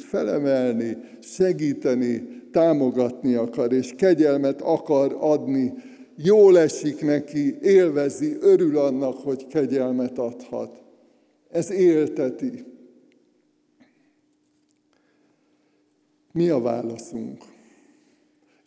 felemelni, 0.10 0.98
segíteni, 1.20 2.28
támogatni 2.52 3.34
akar, 3.34 3.74
és 3.74 3.94
kegyelmet 3.98 4.62
akar 4.62 5.18
adni. 5.20 5.74
Jól 6.16 6.60
esik 6.60 7.02
neki, 7.02 7.58
élvezi, 7.62 8.38
örül 8.42 8.78
annak, 8.78 9.18
hogy 9.18 9.48
kegyelmet 9.48 10.18
adhat. 10.18 10.82
Ez 11.52 11.72
élteti. 11.72 12.77
Mi 16.38 16.50
a 16.50 16.62
válaszunk 16.62 17.44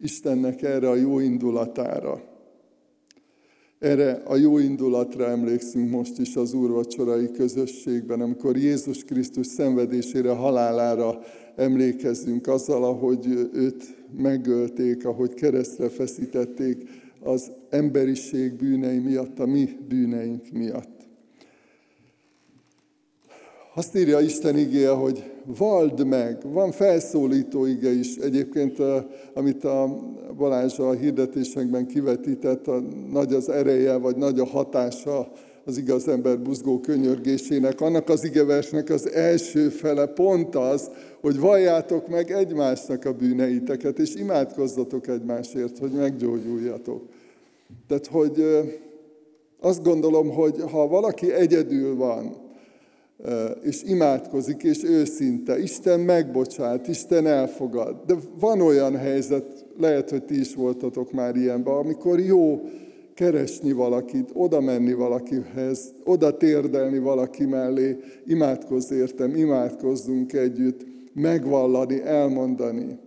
Istennek 0.00 0.62
erre 0.62 0.88
a 0.88 0.94
jó 0.94 1.18
indulatára? 1.18 2.22
Erre 3.78 4.12
a 4.12 4.37
jó 4.37 4.59
indulatra 4.59 5.26
emlékszünk 5.26 5.90
most 5.90 6.18
is 6.18 6.37
az 6.37 6.52
úrvacsorai 6.52 7.30
közösségben, 7.30 8.20
amikor 8.20 8.56
Jézus 8.56 9.04
Krisztus 9.04 9.46
szenvedésére, 9.46 10.30
halálára 10.30 11.20
emlékezzünk 11.56 12.46
azzal, 12.46 12.85
ahogy 12.85 13.26
őt 13.52 13.85
megölték, 14.16 15.06
ahogy 15.06 15.35
keresztre 15.35 15.88
feszítették 15.88 16.88
az 17.20 17.50
emberiség 17.68 18.54
bűnei 18.54 18.98
miatt, 18.98 19.38
a 19.38 19.46
mi 19.46 19.68
bűneink 19.88 20.50
miatt. 20.52 20.99
Azt 23.74 23.96
írja 23.96 24.20
Isten 24.20 24.59
igéje, 24.59 24.90
hogy 24.90 25.33
vald 25.44 26.06
meg. 26.06 26.52
Van 26.52 26.70
felszólító 26.70 27.66
ige 27.66 27.90
is 27.90 28.16
egyébként, 28.16 28.78
amit 29.35 29.64
a 29.64 29.96
Balázs 30.37 30.78
a 30.78 30.92
hirdetésekben 30.92 31.87
kivetített, 31.87 32.66
a 32.66 32.83
nagy 33.11 33.35
az 33.35 33.48
ereje, 33.48 33.96
vagy 33.96 34.16
nagy 34.16 34.38
a 34.38 34.46
hatása 34.46 35.33
az 35.64 35.78
igaz 35.78 36.09
ember 36.09 36.40
buzgó 36.40 36.80
könyörgésének. 36.80 37.80
Annak 37.80 38.09
az 38.09 38.24
igeversnek 38.24 38.90
az 38.90 39.11
első 39.11 39.68
fele 39.68 40.06
pont 40.06 40.56
az, 40.56 40.90
hogy 41.20 41.38
valljátok 41.38 42.09
meg 42.09 42.30
egymásnak 42.30 43.04
a 43.04 43.12
bűneiteket, 43.12 43.98
és 43.98 44.14
imádkozzatok 44.14 45.06
egymásért, 45.09 45.78
hogy 45.78 45.90
meggyógyuljatok. 45.90 47.02
Tehát, 47.88 48.06
hogy 48.06 48.44
azt 49.61 49.83
gondolom, 49.83 50.30
hogy 50.30 50.54
ha 50.70 50.88
valaki 50.88 51.33
egyedül 51.33 51.96
van, 51.96 52.48
és 53.62 53.83
imádkozik, 53.83 54.62
és 54.62 54.85
őszinte. 54.85 55.59
Isten 55.59 56.00
megbocsát, 56.00 56.88
Isten 56.88 57.26
elfogad. 57.26 57.96
De 58.06 58.14
van 58.38 58.61
olyan 58.61 58.96
helyzet, 58.96 59.64
lehet, 59.78 60.11
hogy 60.11 60.24
ti 60.24 60.40
is 60.40 60.54
voltatok 60.54 61.12
már 61.12 61.37
ilyenben, 61.37 61.74
amikor 61.74 62.20
jó 62.20 62.61
keresni 63.14 63.72
valakit, 63.72 64.30
oda 64.33 64.61
menni 64.61 64.92
valakihez, 64.92 65.92
oda 66.04 66.37
térdelni 66.37 66.98
valaki 66.98 67.44
mellé, 67.44 67.96
imádkozz 68.26 68.90
értem, 68.90 69.35
imádkozzunk 69.35 70.33
együtt, 70.33 70.87
megvallani, 71.12 72.02
elmondani. 72.02 72.98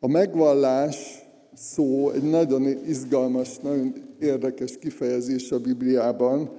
A 0.00 0.08
megvallás 0.08 1.22
szó 1.54 2.10
egy 2.10 2.22
nagyon 2.22 2.66
izgalmas, 2.86 3.58
nagyon 3.58 3.92
érdekes 4.20 4.78
kifejezés 4.78 5.52
a 5.52 5.60
Bibliában, 5.60 6.50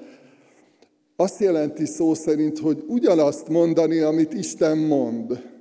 azt 1.15 1.39
jelenti 1.39 1.85
szó 1.85 2.13
szerint, 2.13 2.59
hogy 2.59 2.83
ugyanazt 2.87 3.49
mondani, 3.49 3.99
amit 3.99 4.33
Isten 4.33 4.77
mond. 4.77 5.51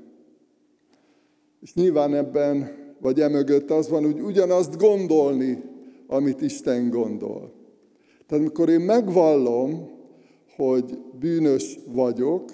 És 1.61 1.75
nyilván 1.75 2.15
ebben, 2.15 2.71
vagy 3.01 3.21
emögött 3.21 3.71
az 3.71 3.89
van, 3.89 4.05
hogy 4.05 4.21
ugyanazt 4.21 4.79
gondolni, 4.79 5.63
amit 6.07 6.41
Isten 6.41 6.91
gondol. 6.91 7.53
Tehát 8.27 8.45
amikor 8.45 8.69
én 8.69 8.81
megvallom, 8.81 9.91
hogy 10.57 10.99
bűnös 11.19 11.79
vagyok, 11.87 12.51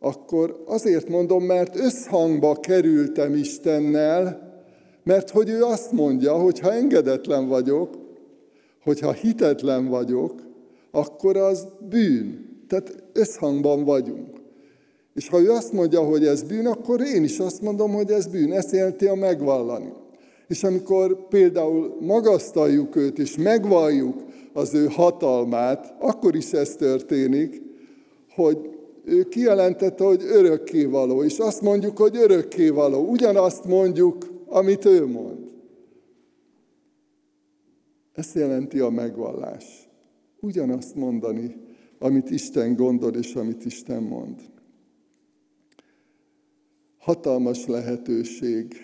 akkor 0.00 0.62
azért 0.66 1.08
mondom, 1.08 1.44
mert 1.44 1.76
összhangba 1.76 2.54
kerültem 2.54 3.34
Istennel, 3.34 4.46
mert 5.02 5.30
hogy 5.30 5.48
ő 5.48 5.62
azt 5.62 5.92
mondja, 5.92 6.32
hogy 6.32 6.58
ha 6.58 6.72
engedetlen 6.72 7.48
vagyok, 7.48 7.98
hogyha 8.82 9.12
hitetlen 9.12 9.88
vagyok, 9.88 10.47
akkor 10.98 11.36
az 11.36 11.66
bűn. 11.88 12.46
Tehát 12.68 13.02
összhangban 13.12 13.84
vagyunk. 13.84 14.36
És 15.14 15.28
ha 15.28 15.40
ő 15.40 15.50
azt 15.50 15.72
mondja, 15.72 16.00
hogy 16.00 16.26
ez 16.26 16.42
bűn, 16.42 16.66
akkor 16.66 17.00
én 17.00 17.24
is 17.24 17.38
azt 17.38 17.62
mondom, 17.62 17.92
hogy 17.92 18.10
ez 18.10 18.26
bűn. 18.26 18.52
Ezt 18.52 18.72
jelenti 18.72 19.06
a 19.06 19.14
megvallani. 19.14 19.92
És 20.48 20.64
amikor 20.64 21.28
például 21.28 21.96
magasztaljuk 22.00 22.96
őt, 22.96 23.18
és 23.18 23.36
megvalljuk 23.36 24.24
az 24.52 24.74
ő 24.74 24.86
hatalmát, 24.86 25.94
akkor 25.98 26.34
is 26.34 26.52
ez 26.52 26.76
történik, 26.76 27.62
hogy 28.34 28.58
ő 29.04 29.22
kijelentette, 29.22 30.04
hogy 30.04 30.22
örökkévaló, 30.22 31.22
és 31.22 31.38
azt 31.38 31.62
mondjuk, 31.62 31.98
hogy 31.98 32.16
örökkévaló. 32.16 33.08
Ugyanazt 33.08 33.64
mondjuk, 33.64 34.16
amit 34.46 34.84
ő 34.84 35.06
mond. 35.06 35.46
Ezt 38.14 38.34
jelenti 38.34 38.78
a 38.78 38.90
megvallás. 38.90 39.87
Ugyanazt 40.40 40.94
mondani, 40.94 41.56
amit 41.98 42.30
Isten 42.30 42.74
gondol, 42.74 43.14
és 43.14 43.34
amit 43.34 43.64
Isten 43.64 44.02
mond. 44.02 44.40
Hatalmas 46.98 47.66
lehetőség 47.66 48.74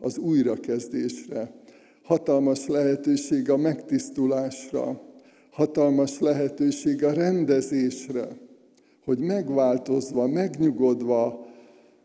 az 0.00 0.18
újrakezdésre, 0.18 1.52
hatalmas 2.02 2.66
lehetőség 2.66 3.50
a 3.50 3.56
megtisztulásra, 3.56 5.02
hatalmas 5.50 6.18
lehetőség 6.18 7.04
a 7.04 7.12
rendezésre, 7.12 8.28
hogy 9.04 9.18
megváltozva, 9.18 10.26
megnyugodva, 10.26 11.46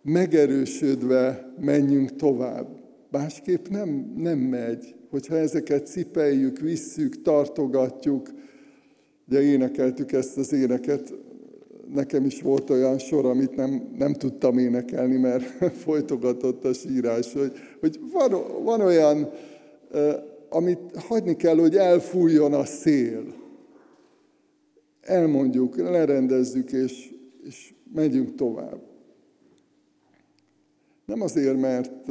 megerősödve 0.01 1.53
menjünk 1.59 2.15
tovább. 2.15 2.81
Másképp 3.11 3.67
nem, 3.67 4.13
nem 4.17 4.39
megy, 4.39 4.95
hogyha 5.09 5.37
ezeket 5.37 5.87
cipeljük, 5.87 6.59
visszük, 6.59 7.21
tartogatjuk. 7.21 8.29
Ugye 9.33 9.41
énekeltük 9.41 10.11
ezt 10.11 10.37
az 10.37 10.53
éneket, 10.53 11.13
nekem 11.93 12.25
is 12.25 12.41
volt 12.41 12.69
olyan 12.69 12.97
sor, 12.97 13.25
amit 13.25 13.55
nem, 13.55 13.93
nem 13.97 14.13
tudtam 14.13 14.57
énekelni, 14.57 15.17
mert 15.17 15.43
folytogatott 15.85 16.65
a 16.65 16.73
sírás, 16.73 17.33
hogy, 17.33 17.51
hogy 17.79 17.99
van, 18.11 18.63
van 18.63 18.81
olyan, 18.81 19.29
amit 20.49 20.95
hagyni 20.95 21.35
kell, 21.35 21.55
hogy 21.55 21.75
elfújjon 21.75 22.53
a 22.53 22.65
szél. 22.65 23.23
Elmondjuk, 25.01 25.75
lerendezzük, 25.75 26.71
és, 26.71 27.13
és 27.43 27.73
megyünk 27.93 28.35
tovább. 28.35 28.81
Nem 31.05 31.21
azért, 31.21 31.59
mert 31.59 32.05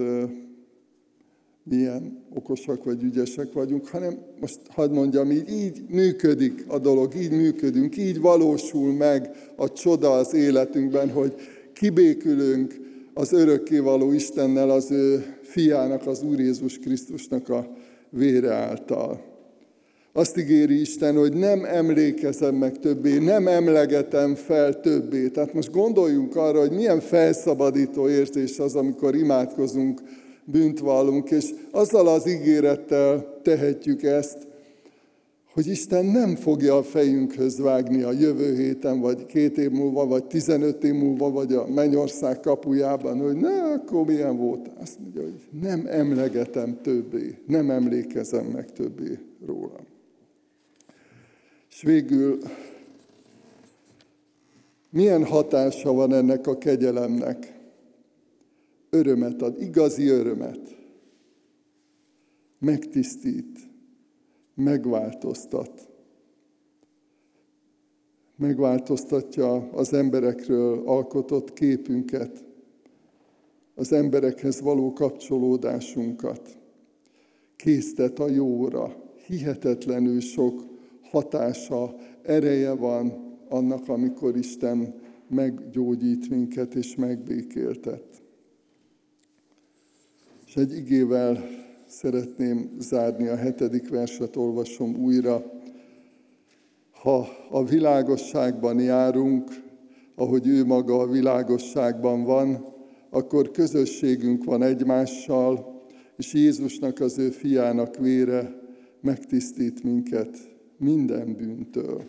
milyen 1.64 2.25
okosak 2.35 2.85
vagy 2.85 3.03
ügyesek 3.03 3.53
vagyunk, 3.53 3.88
hanem 3.88 4.18
most 4.40 4.59
hadd 4.68 4.90
mondjam, 4.90 5.31
így, 5.31 5.51
így 5.51 5.83
működik 5.88 6.64
a 6.68 6.79
dolog, 6.79 7.14
így 7.14 7.31
működünk, 7.31 7.96
így 7.96 8.20
valósul 8.20 8.92
meg 8.92 9.31
a 9.57 9.72
csoda 9.72 10.12
az 10.12 10.35
életünkben, 10.35 11.11
hogy 11.11 11.35
kibékülünk 11.72 12.81
az 13.14 13.33
örökkévaló 13.33 14.12
Istennel, 14.12 14.70
az 14.70 14.90
ő 14.90 15.25
fiának, 15.42 16.07
az 16.07 16.22
Úr 16.22 16.40
Jézus 16.40 16.79
Krisztusnak 16.79 17.48
a 17.48 17.66
vére 18.11 18.53
által. 18.53 19.31
Azt 20.12 20.38
ígéri 20.38 20.81
Isten, 20.81 21.16
hogy 21.16 21.33
nem 21.33 21.64
emlékezem 21.64 22.55
meg 22.55 22.79
többé, 22.79 23.18
nem 23.18 23.48
emlegetem 23.48 24.35
fel 24.35 24.81
többé. 24.81 25.29
Tehát 25.29 25.55
most 25.55 25.70
gondoljunk 25.70 26.37
arra, 26.37 26.61
hogy 26.61 26.70
milyen 26.70 27.01
felszabadító 27.01 28.09
érzés 28.09 28.59
az, 28.59 28.75
amikor 28.75 29.14
imádkozunk 29.14 30.01
bűnt 30.44 30.78
vallunk, 30.78 31.31
és 31.31 31.50
azzal 31.70 32.09
az 32.09 32.28
ígérettel 32.28 33.40
tehetjük 33.42 34.02
ezt, 34.02 34.50
hogy 35.52 35.66
Isten 35.66 36.05
nem 36.05 36.37
fogja 36.37 36.76
a 36.76 36.83
fejünkhöz 36.83 37.59
vágni 37.59 38.02
a 38.02 38.12
jövő 38.12 38.57
héten, 38.57 39.00
vagy 39.00 39.26
két 39.26 39.59
év 39.59 39.70
múlva, 39.70 40.07
vagy 40.07 40.24
tizenöt 40.24 40.85
év 40.85 40.94
múlva, 40.94 41.31
vagy 41.31 41.52
a 41.52 41.66
mennyország 41.66 42.40
kapujában, 42.40 43.20
hogy 43.20 43.37
ne, 43.37 43.72
akkor 43.72 44.05
milyen 44.05 44.37
volt. 44.37 44.70
Azt 44.81 44.98
mondja, 45.00 45.22
hogy 45.22 45.61
nem 45.61 45.87
emlegetem 45.87 46.78
többé, 46.83 47.38
nem 47.46 47.70
emlékezem 47.70 48.46
meg 48.46 48.72
többé 48.72 49.18
rólam. 49.46 49.87
És 51.70 51.83
végül 51.83 52.38
milyen 54.90 55.24
hatása 55.24 55.92
van 55.92 56.12
ennek 56.12 56.46
a 56.46 56.59
kegyelemnek? 56.59 57.61
Örömet 58.94 59.42
ad, 59.42 59.61
igazi 59.61 60.07
örömet. 60.07 60.76
Megtisztít, 62.59 63.59
megváltoztat. 64.55 65.88
Megváltoztatja 68.37 69.55
az 69.55 69.92
emberekről 69.92 70.87
alkotott 70.87 71.52
képünket, 71.52 72.44
az 73.74 73.92
emberekhez 73.92 74.61
való 74.61 74.92
kapcsolódásunkat. 74.92 76.59
Késztet 77.57 78.18
a 78.18 78.28
jóra. 78.28 78.96
Hihetetlenül 79.26 80.20
sok 80.20 80.64
hatása, 81.02 81.94
ereje 82.22 82.72
van 82.72 83.37
annak, 83.48 83.88
amikor 83.88 84.37
Isten 84.37 84.94
meggyógyít 85.28 86.28
minket 86.28 86.74
és 86.74 86.94
megbékéltet. 86.94 88.21
És 90.52 90.58
egy 90.58 90.76
igével 90.76 91.48
szeretném 91.86 92.70
zárni 92.78 93.26
a 93.26 93.36
hetedik 93.36 93.88
verset, 93.88 94.36
olvasom 94.36 94.96
újra. 94.96 95.52
Ha 96.90 97.28
a 97.50 97.64
világosságban 97.64 98.80
járunk, 98.80 99.50
ahogy 100.14 100.46
ő 100.46 100.64
maga 100.64 100.98
a 100.98 101.06
világosságban 101.06 102.24
van, 102.24 102.74
akkor 103.10 103.50
közösségünk 103.50 104.44
van 104.44 104.62
egymással, 104.62 105.82
és 106.16 106.32
Jézusnak, 106.32 107.00
az 107.00 107.18
ő 107.18 107.30
fiának 107.30 107.96
vére 107.96 108.60
megtisztít 109.00 109.82
minket 109.82 110.38
minden 110.76 111.34
bűntől. 111.36 112.04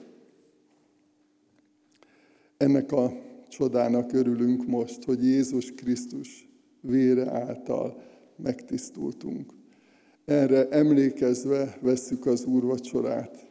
Ennek 2.57 2.91
a 2.91 3.13
csodának 3.47 4.13
örülünk 4.13 4.65
most, 4.65 5.03
hogy 5.03 5.23
Jézus 5.23 5.71
Krisztus 5.71 6.47
vére 6.81 7.31
által 7.31 8.11
megtisztultunk. 8.43 9.53
Erre 10.25 10.69
emlékezve 10.69 11.77
vesszük 11.81 12.25
az 12.25 12.45
úrvacsorát. 12.45 13.47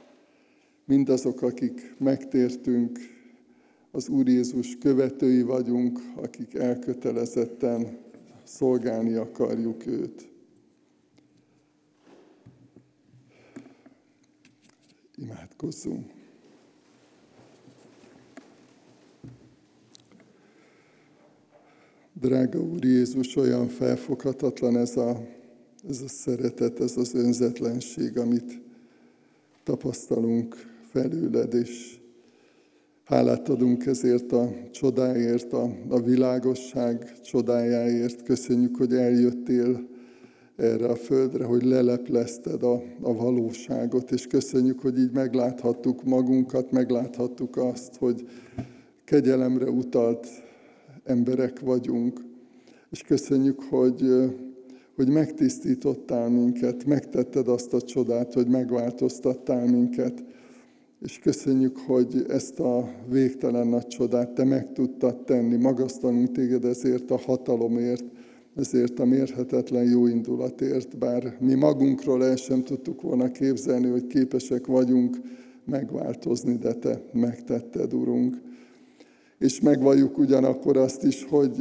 Mindazok, 0.84 1.42
akik 1.42 1.94
megtértünk, 1.98 2.98
az 3.90 4.08
Úr 4.08 4.28
Jézus 4.28 4.76
követői 4.78 5.42
vagyunk, 5.42 6.00
akik 6.16 6.54
elkötelezetten 6.54 7.98
szolgálni 8.44 9.14
akarjuk 9.14 9.86
őt. 9.86 10.28
Imádkozzunk! 15.16 16.21
Drága 22.22 22.60
Úr 22.60 22.84
Jézus, 22.84 23.36
olyan 23.36 23.68
felfoghatatlan 23.68 24.76
ez 24.76 24.96
a, 24.96 25.26
ez 25.88 26.00
a 26.00 26.08
szeretet, 26.08 26.80
ez 26.80 26.96
az 26.96 27.14
önzetlenség, 27.14 28.18
amit 28.18 28.60
tapasztalunk 29.64 30.56
felőled, 30.90 31.54
és 31.54 31.98
hálát 33.04 33.48
adunk 33.48 33.86
ezért 33.86 34.32
a 34.32 34.52
csodáért, 34.70 35.52
a, 35.52 35.70
a 35.88 36.00
világosság 36.00 37.20
csodájáért. 37.22 38.22
Köszönjük, 38.22 38.76
hogy 38.76 38.92
eljöttél 38.92 39.88
erre 40.56 40.86
a 40.86 40.96
földre, 40.96 41.44
hogy 41.44 41.62
leleplezted 41.62 42.62
a, 42.62 42.82
a 43.00 43.14
valóságot, 43.14 44.10
és 44.10 44.26
köszönjük, 44.26 44.80
hogy 44.80 44.98
így 44.98 45.12
megláthattuk 45.12 46.04
magunkat, 46.04 46.70
megláthattuk 46.70 47.56
azt, 47.56 47.96
hogy 47.96 48.28
kegyelemre 49.04 49.70
utalt 49.70 50.28
emberek 51.04 51.60
vagyunk, 51.60 52.20
és 52.90 53.02
köszönjük, 53.02 53.60
hogy, 53.60 54.02
hogy 54.96 55.08
megtisztítottál 55.08 56.28
minket, 56.28 56.84
megtetted 56.84 57.48
azt 57.48 57.74
a 57.74 57.82
csodát, 57.82 58.32
hogy 58.32 58.46
megváltoztattál 58.46 59.66
minket, 59.66 60.24
és 61.02 61.18
köszönjük, 61.18 61.76
hogy 61.76 62.24
ezt 62.28 62.60
a 62.60 62.88
végtelen 63.08 63.66
nagy 63.66 63.86
csodát 63.86 64.30
te 64.30 64.44
meg 64.44 64.72
tudtad 64.72 65.24
tenni. 65.24 65.56
Magasztalunk 65.56 66.32
téged 66.32 66.64
ezért 66.64 67.10
a 67.10 67.16
hatalomért, 67.16 68.04
ezért 68.56 68.98
a 68.98 69.04
mérhetetlen 69.04 69.84
jó 69.84 70.06
indulatért, 70.06 70.98
bár 70.98 71.36
mi 71.40 71.54
magunkról 71.54 72.24
el 72.24 72.36
sem 72.36 72.62
tudtuk 72.62 73.02
volna 73.02 73.30
képzelni, 73.30 73.88
hogy 73.88 74.06
képesek 74.06 74.66
vagyunk 74.66 75.16
megváltozni, 75.64 76.56
de 76.56 76.72
te 76.72 77.02
megtetted, 77.12 77.94
Urunk 77.94 78.40
és 79.42 79.60
megvalljuk 79.60 80.18
ugyanakkor 80.18 80.76
azt 80.76 81.04
is, 81.04 81.24
hogy 81.24 81.54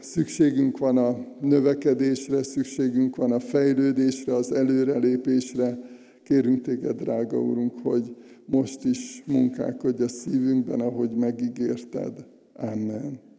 szükségünk 0.00 0.78
van 0.78 0.96
a 0.96 1.18
növekedésre, 1.40 2.42
szükségünk 2.42 3.16
van 3.16 3.32
a 3.32 3.40
fejlődésre, 3.40 4.34
az 4.34 4.52
előrelépésre. 4.52 5.78
Kérünk 6.22 6.60
téged, 6.60 6.96
drága 6.96 7.42
Úrunk, 7.42 7.74
hogy 7.82 8.16
most 8.46 8.84
is 8.84 9.22
munkálkodj 9.26 10.02
a 10.02 10.08
szívünkben, 10.08 10.80
ahogy 10.80 11.10
megígérted. 11.10 12.26
Amen. 12.54 13.29